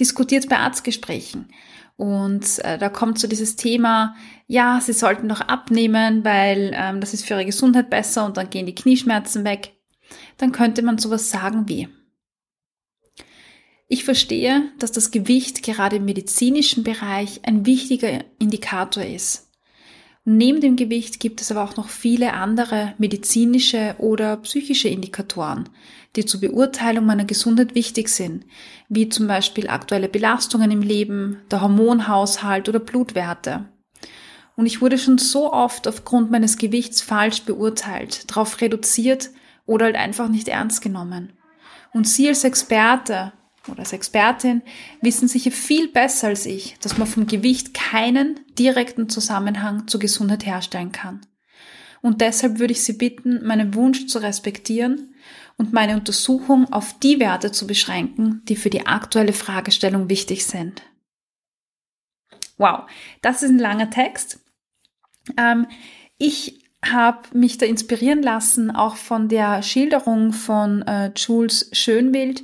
diskutiert 0.00 0.48
bei 0.48 0.58
Arztgesprächen 0.58 1.48
und 1.96 2.58
äh, 2.64 2.78
da 2.78 2.88
kommt 2.88 3.18
so 3.18 3.28
dieses 3.28 3.54
Thema, 3.56 4.16
ja, 4.46 4.80
Sie 4.80 4.92
sollten 4.92 5.28
doch 5.28 5.40
abnehmen, 5.40 6.24
weil 6.24 6.72
ähm, 6.74 7.00
das 7.00 7.14
ist 7.14 7.24
für 7.24 7.34
Ihre 7.34 7.46
Gesundheit 7.46 7.90
besser 7.90 8.24
und 8.24 8.36
dann 8.36 8.50
gehen 8.50 8.66
die 8.66 8.74
Knieschmerzen 8.74 9.44
weg. 9.44 9.74
Dann 10.36 10.52
könnte 10.52 10.82
man 10.82 10.98
sowas 10.98 11.30
sagen 11.30 11.68
wie, 11.68 11.88
ich 13.94 14.04
verstehe, 14.04 14.72
dass 14.80 14.90
das 14.90 15.12
Gewicht 15.12 15.62
gerade 15.62 15.96
im 15.96 16.04
medizinischen 16.04 16.82
Bereich 16.82 17.40
ein 17.44 17.64
wichtiger 17.64 18.24
Indikator 18.40 19.04
ist. 19.04 19.48
Neben 20.24 20.60
dem 20.60 20.74
Gewicht 20.74 21.20
gibt 21.20 21.40
es 21.40 21.52
aber 21.52 21.62
auch 21.62 21.76
noch 21.76 21.88
viele 21.88 22.32
andere 22.32 22.94
medizinische 22.98 23.94
oder 23.98 24.38
psychische 24.38 24.88
Indikatoren, 24.88 25.68
die 26.16 26.24
zur 26.24 26.40
Beurteilung 26.40 27.06
meiner 27.06 27.24
Gesundheit 27.24 27.76
wichtig 27.76 28.08
sind, 28.08 28.46
wie 28.88 29.08
zum 29.08 29.28
Beispiel 29.28 29.68
aktuelle 29.68 30.08
Belastungen 30.08 30.72
im 30.72 30.82
Leben, 30.82 31.42
der 31.52 31.60
Hormonhaushalt 31.60 32.68
oder 32.68 32.80
Blutwerte. 32.80 33.68
Und 34.56 34.66
ich 34.66 34.80
wurde 34.80 34.98
schon 34.98 35.18
so 35.18 35.52
oft 35.52 35.86
aufgrund 35.86 36.32
meines 36.32 36.56
Gewichts 36.56 37.00
falsch 37.00 37.42
beurteilt, 37.42 38.28
darauf 38.28 38.60
reduziert 38.60 39.30
oder 39.66 39.84
halt 39.84 39.96
einfach 39.96 40.28
nicht 40.28 40.48
ernst 40.48 40.82
genommen. 40.82 41.34
Und 41.92 42.08
Sie 42.08 42.26
als 42.26 42.42
Experte 42.42 43.32
oder 43.68 43.80
als 43.80 43.92
Expertin 43.92 44.62
wissen 45.00 45.28
sicher 45.28 45.50
viel 45.50 45.88
besser 45.88 46.28
als 46.28 46.46
ich, 46.46 46.76
dass 46.80 46.98
man 46.98 47.06
vom 47.06 47.26
Gewicht 47.26 47.74
keinen 47.74 48.40
direkten 48.58 49.08
Zusammenhang 49.08 49.88
zur 49.88 50.00
Gesundheit 50.00 50.46
herstellen 50.46 50.92
kann. 50.92 51.26
Und 52.02 52.20
deshalb 52.20 52.58
würde 52.58 52.72
ich 52.72 52.82
Sie 52.82 52.92
bitten, 52.92 53.46
meinen 53.46 53.74
Wunsch 53.74 54.06
zu 54.06 54.18
respektieren 54.18 55.14
und 55.56 55.72
meine 55.72 55.94
Untersuchung 55.94 56.70
auf 56.72 56.98
die 56.98 57.18
Werte 57.18 57.52
zu 57.52 57.66
beschränken, 57.66 58.42
die 58.44 58.56
für 58.56 58.70
die 58.70 58.86
aktuelle 58.86 59.32
Fragestellung 59.32 60.10
wichtig 60.10 60.44
sind. 60.44 60.82
Wow, 62.58 62.88
das 63.22 63.42
ist 63.42 63.50
ein 63.50 63.58
langer 63.58 63.90
Text. 63.90 64.40
Ähm, 65.38 65.66
ich 66.18 66.62
habe 66.84 67.36
mich 67.36 67.58
da 67.58 67.66
inspirieren 67.66 68.22
lassen, 68.22 68.70
auch 68.70 68.96
von 68.96 69.28
der 69.28 69.62
Schilderung 69.62 70.32
von 70.32 70.82
äh, 70.82 71.10
Jules 71.16 71.70
Schönwild, 71.72 72.42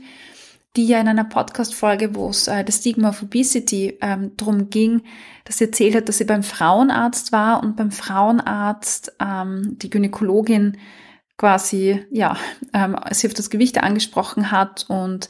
die 0.77 0.87
ja 0.87 1.00
in 1.00 1.09
einer 1.09 1.25
Podcast-Folge, 1.25 2.15
wo 2.15 2.29
es 2.29 2.47
äh, 2.47 2.65
das 2.65 2.77
Stigma 2.77 3.09
of 3.09 3.23
Obesity 3.23 3.99
ähm, 4.00 4.37
drum 4.37 4.71
ging, 4.71 5.03
dass 5.45 5.59
sie 5.59 5.65
erzählt 5.65 5.97
hat, 5.97 6.09
dass 6.09 6.19
sie 6.19 6.25
beim 6.25 6.43
Frauenarzt 6.43 7.33
war 7.33 7.62
und 7.62 7.77
beim 7.77 7.91
Frauenarzt 7.91 9.12
ähm, 9.21 9.77
die 9.79 9.91
Gynäkologin 9.91 10.79
quasi, 11.37 12.05
ja, 12.11 12.37
ähm, 12.73 12.97
sie 13.11 13.27
auf 13.27 13.35
das 13.35 13.50
Gewicht 13.50 13.83
angesprochen 13.83 14.50
hat 14.53 14.85
und 14.89 15.29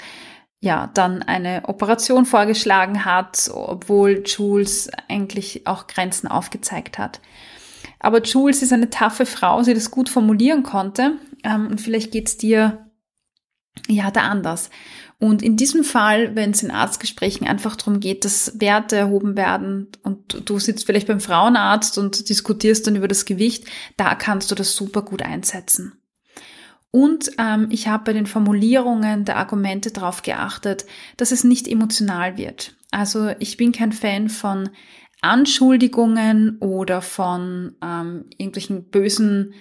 ja, 0.63 0.91
dann 0.93 1.23
eine 1.23 1.63
Operation 1.69 2.27
vorgeschlagen 2.27 3.07
hat, 3.07 3.51
obwohl 3.55 4.23
Jules 4.27 4.91
eigentlich 5.09 5.67
auch 5.67 5.87
Grenzen 5.87 6.29
aufgezeigt 6.29 6.99
hat. 6.99 7.21
Aber 7.99 8.23
Jules 8.23 8.63
ist 8.63 8.73
eine 8.73 8.91
taffe 8.91 9.25
Frau, 9.25 9.63
sie 9.63 9.73
das 9.73 9.91
gut 9.91 10.11
formulieren 10.11 10.63
konnte 10.63 11.13
ähm, 11.45 11.69
und 11.69 11.81
vielleicht 11.81 12.13
geht's 12.13 12.37
dir 12.37 12.91
ja 13.89 14.11
da 14.11 14.23
anders. 14.23 14.69
Und 15.21 15.43
in 15.43 15.59
diesem 15.59 15.85
Fall, 15.85 16.35
wenn 16.35 16.53
es 16.53 16.63
in 16.63 16.71
Arztgesprächen 16.71 17.47
einfach 17.47 17.77
darum 17.77 18.01
geht, 18.01 18.25
dass 18.25 18.59
Werte 18.59 18.97
erhoben 18.97 19.37
werden 19.37 19.89
und 20.03 20.49
du 20.49 20.59
sitzt 20.59 20.87
vielleicht 20.87 21.07
beim 21.07 21.21
Frauenarzt 21.21 21.99
und 21.99 22.31
diskutierst 22.31 22.87
dann 22.87 22.97
über 22.97 23.07
das 23.07 23.27
Gewicht, 23.27 23.67
da 23.99 24.15
kannst 24.15 24.51
du 24.51 24.55
das 24.55 24.75
super 24.75 25.03
gut 25.03 25.21
einsetzen. 25.21 25.93
Und 26.91 27.33
ähm, 27.39 27.69
ich 27.71 27.87
habe 27.87 28.05
bei 28.05 28.13
den 28.15 28.27
Formulierungen 28.27 29.27
der 29.27 29.37
Argumente 29.37 29.91
darauf 29.91 30.23
geachtet, 30.23 30.87
dass 31.19 31.33
es 31.33 31.45
nicht 31.45 31.69
emotional 31.69 32.39
wird. 32.39 32.75
Also 32.91 33.31
ich 33.39 33.59
bin 33.59 33.73
kein 33.73 33.93
Fan 33.93 34.31
von 34.31 34.71
Anschuldigungen 35.21 36.57
oder 36.61 37.03
von 37.03 37.77
ähm, 37.85 38.25
irgendwelchen 38.39 38.85
bösen 38.85 39.53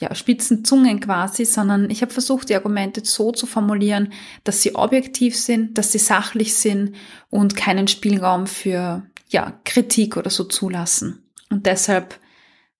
ja, 0.00 0.14
spitzen 0.14 0.64
Zungen 0.64 1.00
quasi, 1.00 1.44
sondern 1.44 1.88
ich 1.90 2.02
habe 2.02 2.12
versucht, 2.12 2.50
die 2.50 2.54
Argumente 2.54 3.02
so 3.04 3.32
zu 3.32 3.46
formulieren, 3.46 4.12
dass 4.44 4.60
sie 4.62 4.74
objektiv 4.74 5.36
sind, 5.36 5.78
dass 5.78 5.92
sie 5.92 5.98
sachlich 5.98 6.54
sind 6.54 6.94
und 7.30 7.56
keinen 7.56 7.88
Spielraum 7.88 8.46
für 8.46 9.06
ja, 9.28 9.58
Kritik 9.64 10.16
oder 10.16 10.30
so 10.30 10.44
zulassen. 10.44 11.30
Und 11.50 11.66
deshalb, 11.66 12.20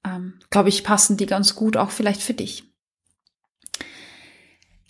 ähm, 0.04 0.35
glaube 0.50 0.68
ich, 0.68 0.85
passen 0.85 1.16
die 1.16 1.26
ganz 1.26 1.54
gut 1.54 1.76
auch 1.76 1.90
vielleicht 1.90 2.20
für 2.20 2.35
dich. 2.35 2.64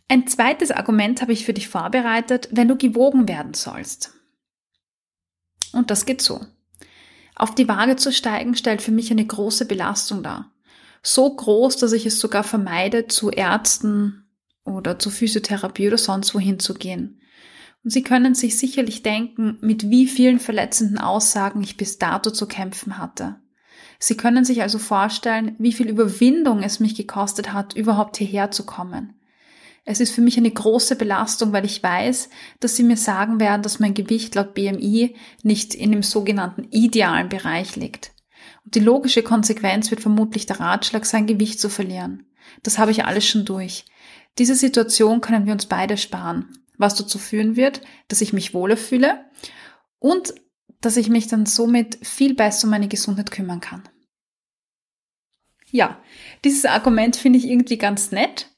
Ein 0.09 0.27
zweites 0.27 0.71
Argument 0.71 1.21
habe 1.23 1.33
ich 1.33 1.45
für 1.45 1.55
dich 1.55 1.69
vorbereitet, 1.69 2.49
wenn 2.51 2.69
du 2.69 2.77
gewogen 2.77 3.29
werden 3.29 3.55
sollst. 3.55 4.15
Und 5.73 5.91
das 5.91 6.07
geht 6.07 6.23
so. 6.23 6.41
Auf 7.35 7.55
die 7.55 7.69
Waage 7.69 7.97
zu 7.97 8.13
steigen 8.13 8.57
stellt 8.57 8.83
für 8.83 8.93
mich 8.93 9.11
eine 9.11 9.27
große 9.27 9.67
Belastung 9.67 10.23
dar 10.23 10.53
so 11.07 11.35
groß, 11.35 11.77
dass 11.77 11.93
ich 11.93 12.05
es 12.05 12.19
sogar 12.19 12.43
vermeide, 12.43 13.07
zu 13.07 13.31
Ärzten 13.31 14.25
oder 14.65 14.99
zur 14.99 15.13
Physiotherapie 15.13 15.87
oder 15.87 15.99
sonst 15.99 16.35
wohin 16.35 16.59
zu 16.59 16.75
gehen. 16.75 17.21
Und 17.85 17.91
Sie 17.91 18.03
können 18.03 18.35
sich 18.35 18.59
sicherlich 18.59 19.05
denken, 19.05 19.59
mit 19.61 19.89
wie 19.89 20.09
vielen 20.09 20.41
verletzenden 20.41 20.99
Aussagen 20.99 21.63
ich 21.63 21.77
bis 21.77 21.99
dato 21.99 22.31
zu 22.31 22.47
kämpfen 22.47 22.99
hatte. 22.99 23.37
Sie 24.01 24.17
können 24.17 24.45
sich 24.45 24.63
also 24.63 24.79
vorstellen, 24.79 25.55
wie 25.59 25.73
viel 25.73 25.89
Überwindung 25.89 26.63
es 26.63 26.81
mich 26.81 26.97
gekostet 26.97 27.53
hat, 27.53 27.75
überhaupt 27.75 28.17
hierher 28.17 28.51
zu 28.51 28.67
kommen. 28.67 29.15
Es 29.85 30.01
ist 30.01 30.13
für 30.13 30.21
mich 30.21 30.37
eine 30.37 30.51
große 30.51 30.97
Belastung, 30.97 31.53
weil 31.53 31.65
ich 31.65 31.81
weiß, 31.81 32.29
dass 32.59 32.75
Sie 32.75 32.83
mir 32.83 32.97
sagen 32.97 33.39
werden, 33.39 33.63
dass 33.63 33.79
mein 33.79 33.95
Gewicht 33.95 34.35
laut 34.35 34.55
BMI 34.55 35.15
nicht 35.45 35.75
in 35.75 35.93
dem 35.93 36.03
sogenannten 36.03 36.65
idealen 36.73 37.29
Bereich 37.29 37.77
liegt. 37.77 38.11
Die 38.69 38.81
logische 38.81 39.23
Konsequenz 39.23 39.91
wird 39.91 40.01
vermutlich 40.01 40.47
der 40.47 40.59
Ratschlag 40.59 41.07
sein, 41.07 41.27
Gewicht 41.27 41.61
zu 41.61 41.69
verlieren. 41.69 42.27
Das 42.65 42.79
habe 42.79 42.91
ich 42.91 43.05
alles 43.05 43.27
schon 43.27 43.45
durch. 43.45 43.85
Diese 44.39 44.57
Situation 44.57 45.21
können 45.21 45.47
wir 45.47 45.53
uns 45.53 45.67
beide 45.67 45.97
sparen, 45.97 46.59
was 46.77 46.97
dazu 46.97 47.19
führen 47.19 47.55
wird, 47.55 47.81
dass 48.09 48.21
ich 48.21 48.33
mich 48.33 48.55
wohler 48.55 48.77
fühle 48.77 49.25
und 50.01 50.35
dass 50.81 50.97
ich 50.97 51.09
mich 51.09 51.29
dann 51.29 51.47
somit 51.47 52.05
viel 52.07 52.35
besser 52.35 52.65
um 52.65 52.71
meine 52.71 52.89
Gesundheit 52.89 53.31
kümmern 53.31 53.61
kann. 53.61 53.89
Ja, 55.71 56.01
dieses 56.45 56.65
Argument 56.65 57.17
finde 57.17 57.39
ich 57.39 57.47
irgendwie 57.47 57.79
ganz 57.79 58.11
nett. 58.11 58.51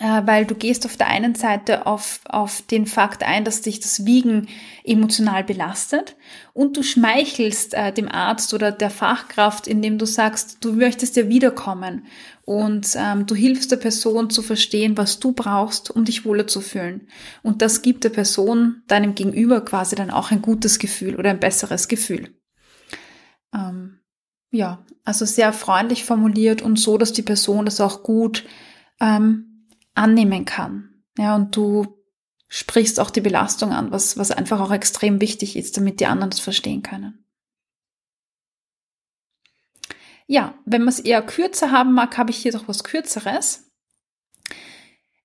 Äh, 0.00 0.22
weil 0.26 0.44
du 0.44 0.54
gehst 0.54 0.84
auf 0.84 0.98
der 0.98 1.08
einen 1.08 1.34
Seite 1.34 1.86
auf, 1.86 2.20
auf 2.26 2.60
den 2.62 2.86
Fakt 2.86 3.22
ein, 3.22 3.44
dass 3.44 3.62
dich 3.62 3.80
das 3.80 4.04
Wiegen 4.04 4.48
emotional 4.84 5.42
belastet 5.44 6.14
und 6.52 6.76
du 6.76 6.82
schmeichelst 6.82 7.72
äh, 7.72 7.90
dem 7.92 8.06
Arzt 8.08 8.52
oder 8.52 8.70
der 8.70 8.90
Fachkraft, 8.90 9.66
indem 9.66 9.96
du 9.96 10.04
sagst, 10.04 10.58
du 10.60 10.74
möchtest 10.74 11.16
ja 11.16 11.28
wiederkommen 11.28 12.04
und 12.44 12.88
ähm, 12.96 13.24
du 13.24 13.34
hilfst 13.34 13.72
der 13.72 13.78
Person 13.78 14.28
zu 14.28 14.42
verstehen, 14.42 14.98
was 14.98 15.20
du 15.20 15.32
brauchst, 15.32 15.90
um 15.90 16.04
dich 16.04 16.26
wohler 16.26 16.46
zu 16.46 16.60
fühlen. 16.60 17.08
Und 17.42 17.62
das 17.62 17.80
gibt 17.80 18.04
der 18.04 18.10
Person, 18.10 18.82
deinem 18.88 19.14
Gegenüber 19.14 19.62
quasi 19.62 19.96
dann 19.96 20.10
auch 20.10 20.30
ein 20.30 20.42
gutes 20.42 20.78
Gefühl 20.78 21.16
oder 21.16 21.30
ein 21.30 21.40
besseres 21.40 21.88
Gefühl. 21.88 22.34
Ähm, 23.54 24.00
ja, 24.50 24.84
also 25.04 25.24
sehr 25.24 25.54
freundlich 25.54 26.04
formuliert 26.04 26.60
und 26.60 26.78
so, 26.78 26.98
dass 26.98 27.14
die 27.14 27.22
Person 27.22 27.64
das 27.64 27.80
auch 27.80 28.02
gut 28.02 28.44
ähm, 29.00 29.47
annehmen 29.98 30.44
kann. 30.44 31.02
Ja, 31.18 31.34
und 31.34 31.54
du 31.56 31.86
sprichst 32.48 32.98
auch 32.98 33.10
die 33.10 33.20
Belastung 33.20 33.72
an, 33.72 33.90
was, 33.90 34.16
was 34.16 34.30
einfach 34.30 34.60
auch 34.60 34.70
extrem 34.70 35.20
wichtig 35.20 35.56
ist, 35.56 35.76
damit 35.76 36.00
die 36.00 36.06
anderen 36.06 36.30
das 36.30 36.40
verstehen 36.40 36.82
können. 36.82 37.24
Ja, 40.26 40.54
wenn 40.64 40.82
man 40.82 40.90
es 40.90 41.00
eher 41.00 41.22
kürzer 41.22 41.70
haben 41.70 41.94
mag, 41.94 42.16
habe 42.18 42.30
ich 42.30 42.38
hier 42.38 42.52
doch 42.52 42.68
was 42.68 42.84
Kürzeres. 42.84 43.64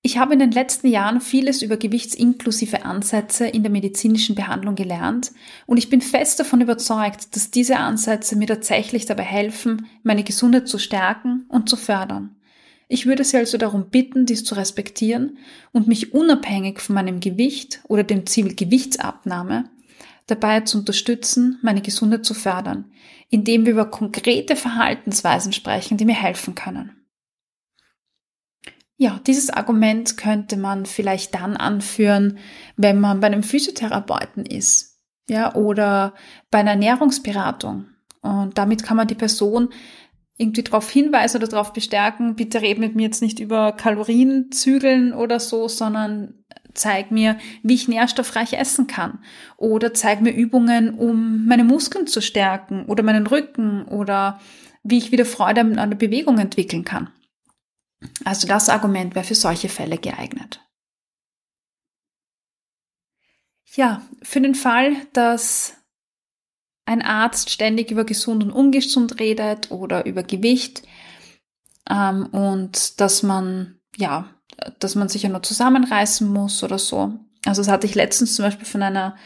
Ich 0.06 0.18
habe 0.18 0.34
in 0.34 0.38
den 0.38 0.50
letzten 0.50 0.88
Jahren 0.88 1.22
vieles 1.22 1.62
über 1.62 1.78
gewichtsinklusive 1.78 2.84
Ansätze 2.84 3.46
in 3.46 3.62
der 3.62 3.72
medizinischen 3.72 4.34
Behandlung 4.34 4.74
gelernt 4.74 5.32
und 5.66 5.78
ich 5.78 5.88
bin 5.88 6.02
fest 6.02 6.38
davon 6.40 6.60
überzeugt, 6.60 7.34
dass 7.34 7.50
diese 7.50 7.78
Ansätze 7.78 8.36
mir 8.36 8.46
tatsächlich 8.46 9.06
dabei 9.06 9.22
helfen, 9.22 9.86
meine 10.02 10.24
Gesundheit 10.24 10.68
zu 10.68 10.78
stärken 10.78 11.46
und 11.48 11.70
zu 11.70 11.76
fördern. 11.76 12.33
Ich 12.88 13.06
würde 13.06 13.24
Sie 13.24 13.36
also 13.36 13.58
darum 13.58 13.88
bitten, 13.90 14.26
dies 14.26 14.44
zu 14.44 14.54
respektieren 14.54 15.38
und 15.72 15.88
mich 15.88 16.12
unabhängig 16.12 16.80
von 16.80 16.94
meinem 16.94 17.20
Gewicht 17.20 17.80
oder 17.88 18.02
dem 18.02 18.26
Ziel 18.26 18.54
Gewichtsabnahme 18.54 19.70
dabei 20.26 20.60
zu 20.60 20.78
unterstützen, 20.78 21.58
meine 21.62 21.82
Gesundheit 21.82 22.24
zu 22.24 22.34
fördern, 22.34 22.90
indem 23.30 23.66
wir 23.66 23.72
über 23.72 23.90
konkrete 23.90 24.56
Verhaltensweisen 24.56 25.52
sprechen, 25.52 25.96
die 25.96 26.04
mir 26.04 26.14
helfen 26.14 26.54
können. 26.54 27.04
Ja, 28.96 29.20
dieses 29.26 29.50
Argument 29.50 30.16
könnte 30.16 30.56
man 30.56 30.86
vielleicht 30.86 31.34
dann 31.34 31.56
anführen, 31.56 32.38
wenn 32.76 33.00
man 33.00 33.20
bei 33.20 33.26
einem 33.26 33.42
Physiotherapeuten 33.42 34.46
ist, 34.46 35.00
ja, 35.28 35.54
oder 35.54 36.14
bei 36.50 36.58
einer 36.60 36.72
Ernährungsberatung. 36.72 37.86
Und 38.22 38.56
damit 38.56 38.84
kann 38.84 38.96
man 38.96 39.08
die 39.08 39.14
Person 39.14 39.70
irgendwie 40.36 40.62
darauf 40.62 40.90
hinweisen 40.90 41.36
oder 41.38 41.48
darauf 41.48 41.72
bestärken, 41.72 42.34
bitte 42.34 42.60
red 42.60 42.78
mit 42.78 42.96
mir 42.96 43.04
jetzt 43.04 43.22
nicht 43.22 43.38
über 43.38 43.72
Kalorienzügeln 43.72 45.12
oder 45.12 45.38
so, 45.38 45.68
sondern 45.68 46.44
zeig 46.74 47.10
mir, 47.10 47.38
wie 47.62 47.74
ich 47.74 47.88
nährstoffreich 47.88 48.54
essen 48.54 48.86
kann. 48.86 49.20
Oder 49.56 49.94
zeig 49.94 50.20
mir 50.20 50.32
Übungen, 50.32 50.94
um 50.94 51.46
meine 51.46 51.64
Muskeln 51.64 52.06
zu 52.06 52.20
stärken 52.20 52.86
oder 52.86 53.04
meinen 53.04 53.26
Rücken 53.26 53.84
oder 53.84 54.40
wie 54.82 54.98
ich 54.98 55.12
wieder 55.12 55.24
Freude 55.24 55.60
an 55.60 55.90
der 55.90 55.96
Bewegung 55.96 56.38
entwickeln 56.38 56.84
kann. 56.84 57.10
Also 58.24 58.46
das 58.46 58.68
Argument 58.68 59.14
wäre 59.14 59.24
für 59.24 59.34
solche 59.34 59.68
Fälle 59.68 59.98
geeignet. 59.98 60.60
Ja, 63.76 64.02
für 64.22 64.40
den 64.40 64.54
Fall, 64.54 64.94
dass 65.12 65.76
ein 66.86 67.02
Arzt 67.02 67.50
ständig 67.50 67.90
über 67.90 68.04
gesund 68.04 68.42
und 68.42 68.50
ungesund 68.50 69.18
redet 69.20 69.70
oder 69.70 70.06
über 70.06 70.22
Gewicht 70.22 70.82
ähm, 71.90 72.26
und 72.26 73.00
dass 73.00 73.22
man, 73.22 73.76
ja, 73.96 74.28
dass 74.78 74.94
man 74.94 75.08
sich 75.08 75.22
ja 75.22 75.28
nur 75.28 75.42
zusammenreißen 75.42 76.28
muss 76.28 76.62
oder 76.62 76.78
so. 76.78 77.14
Also 77.46 77.62
das 77.62 77.70
hatte 77.70 77.86
ich 77.86 77.94
letztens 77.94 78.36
zum 78.36 78.44
Beispiel 78.44 78.66
von 78.66 78.82
einer, 78.82 79.16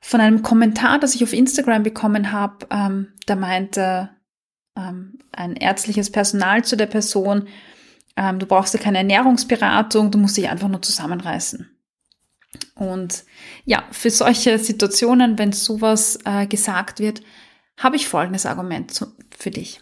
von 0.00 0.20
einem 0.20 0.42
Kommentar, 0.42 0.98
das 0.98 1.14
ich 1.14 1.22
auf 1.22 1.32
Instagram 1.32 1.82
bekommen 1.82 2.32
habe, 2.32 2.66
ähm, 2.70 3.08
da 3.26 3.36
meinte 3.36 4.10
ähm, 4.76 5.18
ein 5.32 5.56
ärztliches 5.56 6.10
Personal 6.10 6.64
zu 6.64 6.76
der 6.76 6.86
Person, 6.86 7.48
ähm, 8.16 8.38
du 8.38 8.46
brauchst 8.46 8.74
ja 8.74 8.80
keine 8.80 8.98
Ernährungsberatung, 8.98 10.10
du 10.10 10.18
musst 10.18 10.36
dich 10.36 10.48
einfach 10.48 10.68
nur 10.68 10.82
zusammenreißen. 10.82 11.69
Und 12.74 13.24
ja, 13.64 13.84
für 13.90 14.10
solche 14.10 14.58
Situationen, 14.58 15.38
wenn 15.38 15.52
sowas 15.52 16.18
äh, 16.24 16.46
gesagt 16.46 16.98
wird, 16.98 17.22
habe 17.76 17.96
ich 17.96 18.08
folgendes 18.08 18.46
Argument 18.46 18.92
zu, 18.92 19.06
für 19.36 19.50
dich. 19.50 19.80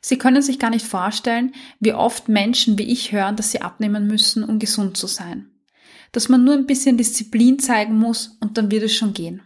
Sie 0.00 0.16
können 0.16 0.40
sich 0.40 0.58
gar 0.58 0.70
nicht 0.70 0.86
vorstellen, 0.86 1.52
wie 1.78 1.92
oft 1.92 2.28
Menschen 2.28 2.78
wie 2.78 2.90
ich 2.90 3.12
hören, 3.12 3.36
dass 3.36 3.50
sie 3.50 3.60
abnehmen 3.60 4.06
müssen, 4.06 4.44
um 4.44 4.58
gesund 4.58 4.96
zu 4.96 5.06
sein. 5.06 5.50
Dass 6.12 6.28
man 6.28 6.42
nur 6.42 6.54
ein 6.54 6.66
bisschen 6.66 6.96
Disziplin 6.96 7.58
zeigen 7.58 7.96
muss 7.96 8.38
und 8.40 8.56
dann 8.56 8.70
wird 8.70 8.84
es 8.84 8.94
schon 8.94 9.12
gehen. 9.12 9.42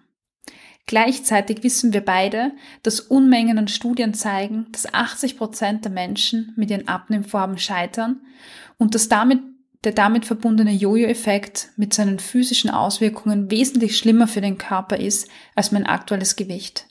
Gleichzeitig 0.86 1.62
wissen 1.62 1.92
wir 1.92 2.02
beide, 2.02 2.52
dass 2.82 3.00
Unmengen 3.00 3.58
an 3.58 3.68
Studien 3.68 4.14
zeigen, 4.14 4.66
dass 4.70 4.92
80 4.92 5.38
Prozent 5.38 5.84
der 5.84 5.92
Menschen 5.92 6.52
mit 6.56 6.70
ihren 6.70 6.88
Abnehmvorhaben 6.88 7.58
scheitern 7.58 8.20
und 8.76 8.94
dass 8.94 9.08
damit 9.08 9.40
der 9.84 9.92
damit 9.92 10.24
verbundene 10.24 10.72
Jojo-Effekt 10.72 11.68
mit 11.76 11.92
seinen 11.92 12.18
physischen 12.18 12.70
Auswirkungen 12.70 13.50
wesentlich 13.50 13.98
schlimmer 13.98 14.26
für 14.26 14.40
den 14.40 14.58
Körper 14.58 14.98
ist 14.98 15.28
als 15.54 15.72
mein 15.72 15.86
aktuelles 15.86 16.36
Gewicht. 16.36 16.86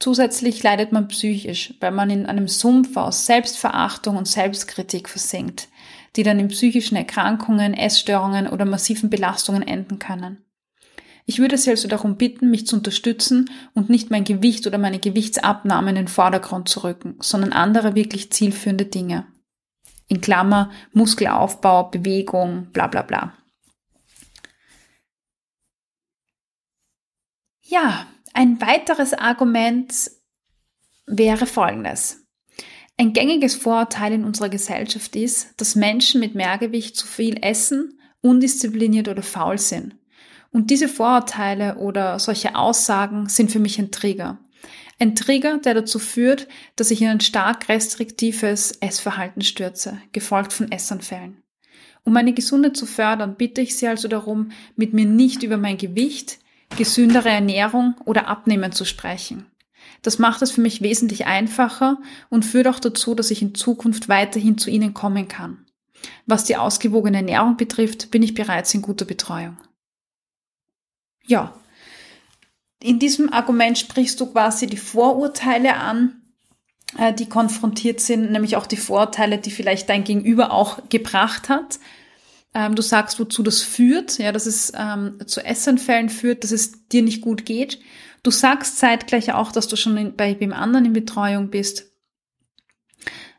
Zusätzlich 0.00 0.62
leidet 0.62 0.92
man 0.92 1.08
psychisch, 1.08 1.74
weil 1.80 1.92
man 1.92 2.10
in 2.10 2.26
einem 2.26 2.48
Sumpf 2.48 2.96
aus 2.96 3.26
Selbstverachtung 3.26 4.16
und 4.16 4.26
Selbstkritik 4.26 5.08
versinkt, 5.08 5.68
die 6.16 6.24
dann 6.24 6.40
in 6.40 6.48
psychischen 6.48 6.96
Erkrankungen, 6.96 7.74
Essstörungen 7.74 8.48
oder 8.48 8.64
massiven 8.64 9.08
Belastungen 9.08 9.62
enden 9.62 10.00
können. 10.00 10.44
Ich 11.26 11.38
würde 11.38 11.56
Sie 11.56 11.70
also 11.70 11.88
darum 11.88 12.16
bitten, 12.16 12.50
mich 12.50 12.66
zu 12.66 12.76
unterstützen 12.76 13.48
und 13.72 13.88
nicht 13.88 14.10
mein 14.10 14.24
Gewicht 14.24 14.66
oder 14.66 14.76
meine 14.76 14.98
Gewichtsabnahme 14.98 15.90
in 15.90 15.96
den 15.96 16.08
Vordergrund 16.08 16.68
zu 16.68 16.84
rücken, 16.84 17.16
sondern 17.20 17.52
andere 17.52 17.94
wirklich 17.94 18.30
zielführende 18.30 18.84
Dinge 18.84 19.26
in 20.08 20.20
Klammer 20.20 20.70
Muskelaufbau, 20.92 21.90
Bewegung, 21.90 22.66
bla 22.72 22.86
bla 22.86 23.02
bla. 23.02 23.32
Ja, 27.62 28.06
ein 28.34 28.60
weiteres 28.60 29.14
Argument 29.14 30.10
wäre 31.06 31.46
folgendes. 31.46 32.24
Ein 32.96 33.12
gängiges 33.12 33.56
Vorurteil 33.56 34.12
in 34.12 34.24
unserer 34.24 34.48
Gesellschaft 34.48 35.16
ist, 35.16 35.60
dass 35.60 35.74
Menschen 35.74 36.20
mit 36.20 36.34
Mehrgewicht 36.34 36.96
zu 36.96 37.06
viel 37.06 37.38
essen, 37.42 37.98
undiszipliniert 38.20 39.08
oder 39.08 39.22
faul 39.22 39.58
sind. 39.58 39.96
Und 40.52 40.70
diese 40.70 40.88
Vorurteile 40.88 41.78
oder 41.78 42.20
solche 42.20 42.54
Aussagen 42.54 43.28
sind 43.28 43.50
für 43.50 43.58
mich 43.58 43.78
ein 43.80 43.90
Trigger. 43.90 44.38
Ein 45.04 45.14
Trigger, 45.14 45.58
der 45.58 45.74
dazu 45.74 45.98
führt, 45.98 46.48
dass 46.76 46.90
ich 46.90 47.02
in 47.02 47.08
ein 47.08 47.20
stark 47.20 47.68
restriktives 47.68 48.72
Essverhalten 48.80 49.42
stürze, 49.42 50.00
gefolgt 50.12 50.54
von 50.54 50.72
Essanfällen. 50.72 51.42
Um 52.04 52.14
meine 52.14 52.32
Gesundheit 52.32 52.74
zu 52.74 52.86
fördern, 52.86 53.34
bitte 53.36 53.60
ich 53.60 53.76
Sie 53.76 53.86
also 53.86 54.08
darum, 54.08 54.50
mit 54.76 54.94
mir 54.94 55.04
nicht 55.04 55.42
über 55.42 55.58
mein 55.58 55.76
Gewicht, 55.76 56.38
gesündere 56.78 57.28
Ernährung 57.28 57.96
oder 58.06 58.28
Abnehmen 58.28 58.72
zu 58.72 58.86
sprechen. 58.86 59.44
Das 60.00 60.18
macht 60.18 60.40
es 60.40 60.52
für 60.52 60.62
mich 60.62 60.80
wesentlich 60.80 61.26
einfacher 61.26 61.98
und 62.30 62.46
führt 62.46 62.68
auch 62.68 62.80
dazu, 62.80 63.14
dass 63.14 63.30
ich 63.30 63.42
in 63.42 63.54
Zukunft 63.54 64.08
weiterhin 64.08 64.56
zu 64.56 64.70
Ihnen 64.70 64.94
kommen 64.94 65.28
kann. 65.28 65.66
Was 66.24 66.44
die 66.44 66.56
ausgewogene 66.56 67.18
Ernährung 67.18 67.58
betrifft, 67.58 68.10
bin 68.10 68.22
ich 68.22 68.32
bereits 68.32 68.72
in 68.72 68.80
guter 68.80 69.04
Betreuung. 69.04 69.58
Ja, 71.26 71.60
in 72.84 72.98
diesem 72.98 73.32
Argument 73.32 73.78
sprichst 73.78 74.20
du 74.20 74.26
quasi 74.26 74.66
die 74.66 74.76
Vorurteile 74.76 75.76
an, 75.76 76.20
äh, 76.98 77.14
die 77.14 77.26
konfrontiert 77.26 77.98
sind, 77.98 78.30
nämlich 78.30 78.56
auch 78.56 78.66
die 78.66 78.76
Vorurteile, 78.76 79.38
die 79.38 79.50
vielleicht 79.50 79.88
dein 79.88 80.04
Gegenüber 80.04 80.52
auch 80.52 80.80
gebracht 80.90 81.48
hat. 81.48 81.78
Ähm, 82.52 82.74
du 82.74 82.82
sagst, 82.82 83.18
wozu 83.18 83.42
das 83.42 83.62
führt, 83.62 84.18
ja, 84.18 84.32
dass 84.32 84.44
es 84.44 84.70
ähm, 84.76 85.18
zu 85.24 85.42
Essanfällen 85.42 86.10
führt, 86.10 86.44
dass 86.44 86.52
es 86.52 86.86
dir 86.88 87.02
nicht 87.02 87.22
gut 87.22 87.46
geht. 87.46 87.80
Du 88.22 88.30
sagst 88.30 88.78
zeitgleich 88.78 89.32
auch, 89.32 89.50
dass 89.50 89.66
du 89.66 89.76
schon 89.76 89.96
in, 89.96 90.14
bei 90.14 90.38
wem 90.38 90.52
anderen 90.52 90.84
in 90.84 90.92
Betreuung 90.92 91.48
bist. 91.48 91.90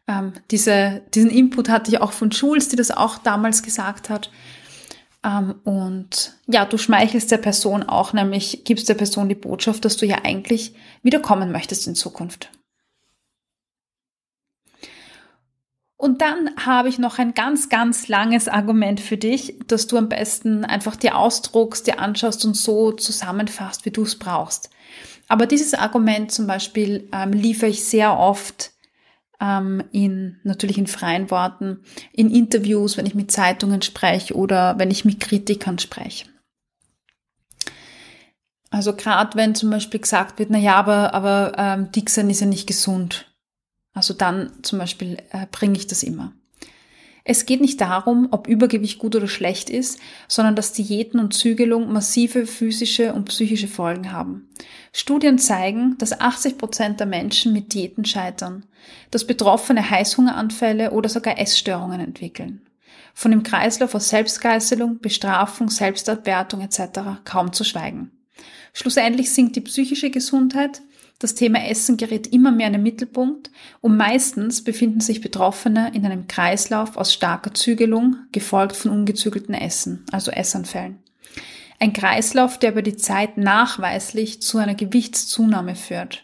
Ähm, 0.08 0.34
diese, 0.50 1.04
diesen 1.14 1.30
Input 1.30 1.70
hatte 1.70 1.92
ich 1.92 2.02
auch 2.02 2.14
von 2.14 2.32
Jules, 2.32 2.70
die 2.70 2.78
das 2.78 2.90
auch 2.90 3.20
damals 3.20 3.62
gesagt 3.62 4.10
hat. 4.10 4.32
Ähm, 5.26 5.56
und 5.64 6.34
ja, 6.48 6.66
du 6.66 6.78
schmeichelst 6.78 7.32
der 7.32 7.38
Person 7.38 7.84
auch, 7.84 8.14
nämlich 8.14 8.64
gibst 8.64 8.88
der 8.88 8.94
Person 8.94 9.28
die 9.28 9.36
Botschaft, 9.36 9.84
dass 9.84 9.98
du 9.98 10.06
ja 10.06 10.20
eigentlich 10.24 10.76
wiederkommen 11.02 11.52
möchtest 11.52 11.88
in 11.88 11.96
Zukunft. 11.96 12.52
Und 15.98 16.22
dann 16.22 16.52
habe 16.58 16.90
ich 16.90 17.00
noch 17.00 17.18
ein 17.18 17.34
ganz, 17.34 17.70
ganz 17.70 18.08
langes 18.10 18.48
Argument 18.48 19.00
für 19.00 19.18
dich, 19.18 19.58
dass 19.66 19.88
du 19.88 19.98
am 19.98 20.10
besten 20.10 20.64
einfach 20.64 20.96
dir 20.96 21.18
ausdruckst, 21.18 21.88
dir 21.88 22.00
anschaust 22.00 22.46
und 22.46 22.56
so 22.56 22.92
zusammenfasst, 22.92 23.86
wie 23.86 23.92
du 23.92 24.04
es 24.04 24.20
brauchst. 24.20 24.70
Aber 25.28 25.48
dieses 25.48 25.74
Argument 25.74 26.32
zum 26.32 26.46
Beispiel 26.46 27.10
ähm, 27.12 27.32
liefere 27.32 27.70
ich 27.70 27.86
sehr 27.86 28.20
oft 28.20 28.75
ähm, 29.42 29.84
in 29.92 30.40
natürlich 30.44 30.78
in 30.78 30.88
freien 30.88 31.30
Worten, 31.32 31.84
in 32.12 32.32
Interviews, 32.32 32.98
wenn 32.98 33.06
ich 33.06 33.16
mit 33.16 33.32
Zeitungen 33.32 33.82
spreche 33.82 34.36
oder 34.36 34.78
wenn 34.78 34.92
ich 34.92 35.06
mit 35.06 35.20
Kritikern 35.20 35.80
spreche. 35.80 36.26
Also 38.70 38.94
gerade 38.94 39.38
wenn 39.38 39.56
zum 39.56 39.70
Beispiel 39.70 40.02
gesagt 40.02 40.40
wird, 40.40 40.50
na 40.50 40.58
ja, 40.58 40.76
aber, 40.76 41.14
aber 41.14 41.54
ähm, 41.58 41.92
Dixon 41.92 42.30
ist 42.30 42.42
ja 42.42 42.48
nicht 42.48 42.68
gesund. 42.68 43.34
Also 43.94 44.14
dann 44.14 44.52
zum 44.64 44.80
Beispiel 44.80 45.18
äh, 45.32 45.48
bringe 45.52 45.78
ich 45.78 45.88
das 45.88 46.04
immer. 46.04 46.34
Es 47.28 47.48
geht 47.48 47.60
nicht 47.60 47.82
darum, 47.82 48.28
ob 48.30 48.48
Übergewicht 48.48 49.00
gut 49.00 49.16
oder 49.16 49.28
schlecht 49.28 49.72
ist, 49.72 50.00
sondern 50.28 50.56
dass 50.56 50.74
Diäten 50.74 51.20
und 51.20 51.34
Zügelung 51.34 51.92
massive 51.92 52.46
physische 52.46 53.14
und 53.14 53.26
psychische 53.26 53.68
Folgen 53.68 54.12
haben. 54.12 54.48
Studien 54.94 55.40
zeigen, 55.40 55.98
dass 55.98 56.22
80 56.22 56.60
Prozent 56.60 57.00
der 57.00 57.08
Menschen 57.08 57.52
mit 57.52 57.74
Diäten 57.74 58.06
scheitern, 58.06 58.64
dass 59.10 59.26
Betroffene 59.26 59.90
Heißhungeranfälle 59.90 60.92
oder 60.92 61.10
sogar 61.10 61.40
Essstörungen 61.40 62.00
entwickeln. 62.00 62.62
Von 63.16 63.32
dem 63.32 63.42
Kreislauf 63.42 63.96
aus 63.96 64.10
Selbstgeißelung, 64.10 65.00
Bestrafung, 65.00 65.70
Selbstabwertung 65.70 66.62
etc. 66.62 67.24
kaum 67.24 67.54
zu 67.54 67.64
schweigen. 67.64 68.12
Schlussendlich 68.72 69.32
sinkt 69.34 69.56
die 69.56 69.62
psychische 69.62 70.12
Gesundheit, 70.12 70.84
das 71.20 71.36
Thema 71.36 71.66
Essen 71.68 71.98
gerät 71.98 72.28
immer 72.28 72.52
mehr 72.52 72.68
in 72.68 72.74
den 72.74 72.84
Mittelpunkt 72.84 73.50
und 73.82 73.96
meistens 73.96 74.64
befinden 74.64 75.00
sich 75.00 75.22
Betroffene 75.22 75.92
in 75.94 76.06
einem 76.06 76.28
Kreislauf 76.28 76.98
aus 76.98 77.14
starker 77.14 77.54
Zügelung, 77.54 78.18
gefolgt 78.32 78.76
von 78.76 78.92
ungezügelten 78.92 79.54
Essen, 79.54 80.06
also 80.12 80.32
Essanfällen. 80.32 81.00
Ein 81.80 81.94
Kreislauf, 81.94 82.58
der 82.58 82.72
über 82.72 82.82
die 82.82 82.96
Zeit 82.96 83.38
nachweislich 83.38 84.42
zu 84.42 84.58
einer 84.58 84.76
Gewichtszunahme 84.76 85.76
führt. 85.76 86.24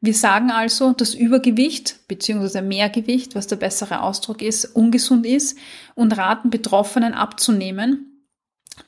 Wir 0.00 0.14
sagen 0.14 0.50
also, 0.50 0.92
dass 0.92 1.14
Übergewicht 1.14 2.08
bzw. 2.08 2.60
Mehrgewicht, 2.60 3.34
was 3.34 3.46
der 3.46 3.56
bessere 3.56 4.02
Ausdruck 4.02 4.42
ist, 4.42 4.64
ungesund 4.64 5.24
ist 5.26 5.56
und 5.94 6.16
raten 6.16 6.50
Betroffenen 6.50 7.14
abzunehmen, 7.14 8.26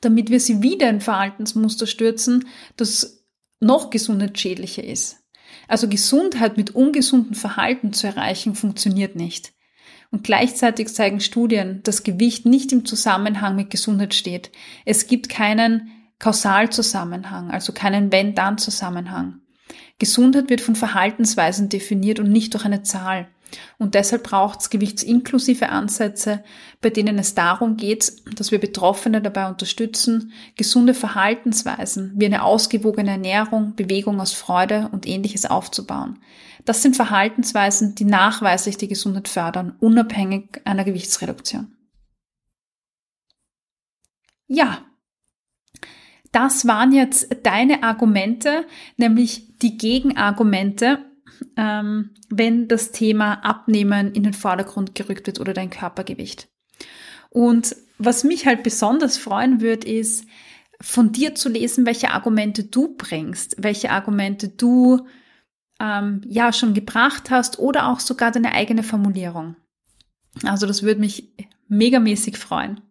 damit 0.01 0.29
wir 0.29 0.39
sie 0.39 0.61
wieder 0.61 0.89
in 0.89 1.01
Verhaltensmuster 1.01 1.87
stürzen, 1.87 2.47
das 2.75 3.23
noch 3.61 3.91
gesundheitsschädlicher 3.91 4.83
ist. 4.83 5.24
Also 5.67 5.87
Gesundheit 5.87 6.57
mit 6.57 6.75
ungesundem 6.75 7.33
Verhalten 7.33 7.93
zu 7.93 8.07
erreichen, 8.07 8.55
funktioniert 8.55 9.15
nicht. 9.15 9.53
Und 10.11 10.23
gleichzeitig 10.23 10.93
zeigen 10.93 11.19
Studien, 11.19 11.81
dass 11.83 12.03
Gewicht 12.03 12.45
nicht 12.45 12.71
im 12.71 12.85
Zusammenhang 12.85 13.55
mit 13.55 13.69
Gesundheit 13.69 14.13
steht. 14.13 14.51
Es 14.85 15.07
gibt 15.07 15.29
keinen 15.29 15.89
Kausalzusammenhang, 16.19 17.51
also 17.51 17.73
keinen 17.73 18.11
Wenn-Dann-Zusammenhang. 18.11 19.41
Gesundheit 19.99 20.49
wird 20.49 20.61
von 20.61 20.75
Verhaltensweisen 20.75 21.69
definiert 21.69 22.19
und 22.19 22.31
nicht 22.31 22.53
durch 22.53 22.65
eine 22.65 22.83
Zahl. 22.83 23.27
Und 23.77 23.93
deshalb 23.93 24.23
braucht 24.23 24.61
es 24.61 24.69
gewichtsinklusive 24.69 25.69
Ansätze, 25.69 26.43
bei 26.81 26.89
denen 26.89 27.17
es 27.17 27.35
darum 27.35 27.77
geht, 27.77 28.13
dass 28.37 28.51
wir 28.51 28.59
Betroffene 28.59 29.21
dabei 29.21 29.47
unterstützen, 29.47 30.33
gesunde 30.55 30.93
Verhaltensweisen 30.93 32.13
wie 32.15 32.25
eine 32.25 32.43
ausgewogene 32.43 33.11
Ernährung, 33.11 33.75
Bewegung 33.75 34.19
aus 34.19 34.33
Freude 34.33 34.89
und 34.91 35.07
ähnliches 35.07 35.45
aufzubauen. 35.45 36.19
Das 36.65 36.81
sind 36.81 36.95
Verhaltensweisen, 36.95 37.95
die 37.95 38.05
nachweislich 38.05 38.77
die 38.77 38.87
Gesundheit 38.87 39.27
fördern, 39.27 39.75
unabhängig 39.79 40.61
einer 40.65 40.83
Gewichtsreduktion. 40.83 41.75
Ja, 44.47 44.85
das 46.31 46.67
waren 46.67 46.91
jetzt 46.91 47.29
deine 47.43 47.83
Argumente, 47.83 48.65
nämlich 48.97 49.57
die 49.59 49.77
Gegenargumente 49.77 51.04
ähm, 51.57 52.11
wenn 52.29 52.67
das 52.67 52.91
Thema 52.91 53.43
Abnehmen 53.43 54.13
in 54.13 54.23
den 54.23 54.33
Vordergrund 54.33 54.95
gerückt 54.95 55.27
wird 55.27 55.39
oder 55.39 55.53
dein 55.53 55.69
Körpergewicht. 55.69 56.47
Und 57.29 57.75
was 57.97 58.23
mich 58.23 58.45
halt 58.45 58.63
besonders 58.63 59.17
freuen 59.17 59.61
wird, 59.61 59.85
ist, 59.85 60.25
von 60.81 61.11
dir 61.11 61.35
zu 61.35 61.49
lesen, 61.49 61.85
welche 61.85 62.11
Argumente 62.11 62.63
du 62.63 62.95
bringst, 62.95 63.55
welche 63.57 63.91
Argumente 63.91 64.49
du 64.49 65.07
ähm, 65.79 66.21
ja 66.27 66.53
schon 66.53 66.73
gebracht 66.73 67.29
hast 67.29 67.59
oder 67.59 67.87
auch 67.87 67.99
sogar 67.99 68.31
deine 68.31 68.51
eigene 68.51 68.83
Formulierung. 68.83 69.55
Also 70.43 70.67
das 70.67 70.83
würde 70.83 70.99
mich 70.99 71.33
megamäßig 71.67 72.37
freuen. 72.37 72.81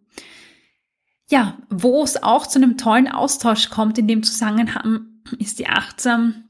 Ja, 1.29 1.57
wo 1.69 2.03
es 2.03 2.21
auch 2.21 2.47
zu 2.47 2.59
einem 2.59 2.77
tollen 2.77 3.07
Austausch 3.07 3.69
kommt 3.69 3.97
in 3.97 4.07
dem 4.07 4.23
Zusammenhang, 4.23 5.07
ist 5.39 5.59
die 5.59 5.67
achtsam 5.67 6.44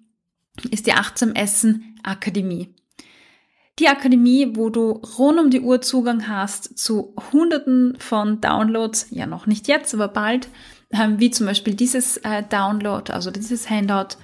ist 0.72 0.88
die 0.88 0.94
Achtsam 0.94 1.34
Essen 1.34 1.98
Akademie. 2.04 2.74
Die 3.80 3.90
Akademie, 3.90 4.52
wo 4.54 4.70
du 4.70 5.02
rund 5.18 5.38
um 5.38 5.50
die 5.50 5.60
Uhr 5.60 5.82
Zugang 5.82 6.30
hast 6.30 6.78
zu 6.78 7.14
hunderten 7.34 7.98
von 8.00 8.40
Downloads, 8.40 9.08
ja 9.10 9.26
noch 9.26 9.48
nicht 9.48 9.68
jetzt, 9.68 9.94
aber 9.94 10.08
bald, 10.08 10.48
ähm, 10.92 11.20
wie 11.20 11.30
zum 11.30 11.46
Beispiel 11.46 11.74
dieses 11.74 12.18
äh, 12.18 12.44
Download, 12.50 13.12
also 13.12 13.32
dieses 13.32 13.70
Handout, 13.70 14.16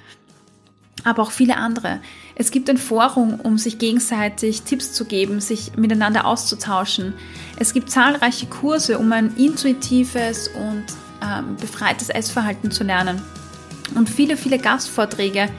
aber 1.04 1.24
auch 1.24 1.32
viele 1.32 1.58
andere. 1.58 2.00
Es 2.36 2.52
gibt 2.52 2.70
ein 2.70 2.78
Forum, 2.78 3.42
um 3.42 3.58
sich 3.58 3.78
gegenseitig 3.78 4.62
Tipps 4.62 4.94
zu 4.94 5.04
geben, 5.04 5.42
sich 5.42 5.76
miteinander 5.76 6.26
auszutauschen. 6.26 7.14
Es 7.58 7.74
gibt 7.74 7.90
zahlreiche 7.90 8.46
Kurse, 8.46 9.00
um 9.00 9.12
ein 9.12 9.36
intuitives 9.36 10.48
und 10.48 10.86
ähm, 11.22 11.58
befreites 11.58 12.10
Essverhalten 12.10 12.72
zu 12.72 12.84
lernen. 12.84 13.22
Und 13.96 14.10
viele, 14.10 14.38
viele 14.38 14.60
Gastvorträge, 14.60 15.50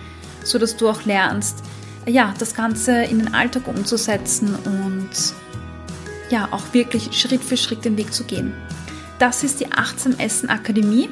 so 0.44 0.58
dass 0.58 0.76
du 0.76 0.88
auch 0.88 1.04
lernst, 1.04 1.62
ja, 2.06 2.34
das 2.38 2.54
Ganze 2.54 3.04
in 3.04 3.18
den 3.18 3.34
Alltag 3.34 3.68
umzusetzen 3.68 4.54
und 4.64 5.10
ja, 6.30 6.48
auch 6.50 6.72
wirklich 6.72 7.12
Schritt 7.12 7.44
für 7.44 7.56
Schritt 7.56 7.84
den 7.84 7.96
Weg 7.96 8.12
zu 8.12 8.24
gehen. 8.24 8.54
Das 9.18 9.44
ist 9.44 9.60
die 9.60 9.70
Achtsam 9.70 10.14
Essen 10.18 10.48
Akademie. 10.48 11.08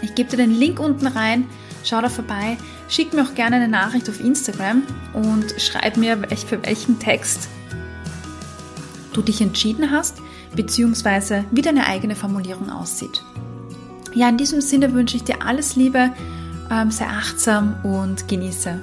Ich 0.00 0.14
gebe 0.14 0.30
dir 0.30 0.36
den 0.36 0.54
Link 0.54 0.80
unten 0.80 1.06
rein, 1.06 1.46
schau 1.84 2.00
da 2.00 2.08
vorbei, 2.08 2.56
schick 2.88 3.12
mir 3.12 3.22
auch 3.22 3.34
gerne 3.34 3.56
eine 3.56 3.68
Nachricht 3.68 4.08
auf 4.08 4.20
Instagram 4.20 4.82
und 5.12 5.60
schreib 5.60 5.96
mir, 5.96 6.16
für 6.46 6.64
welchen 6.64 6.98
Text 6.98 7.48
du 9.12 9.22
dich 9.22 9.40
entschieden 9.40 9.90
hast, 9.90 10.18
beziehungsweise 10.54 11.44
wie 11.50 11.62
deine 11.62 11.86
eigene 11.86 12.14
Formulierung 12.14 12.70
aussieht. 12.70 13.24
Ja, 14.14 14.28
in 14.28 14.36
diesem 14.36 14.60
Sinne 14.60 14.92
wünsche 14.94 15.16
ich 15.16 15.24
dir 15.24 15.42
alles 15.44 15.76
Liebe 15.76 16.12
sei 16.90 17.06
achtsam 17.06 17.74
und 17.82 18.28
genieße. 18.28 18.78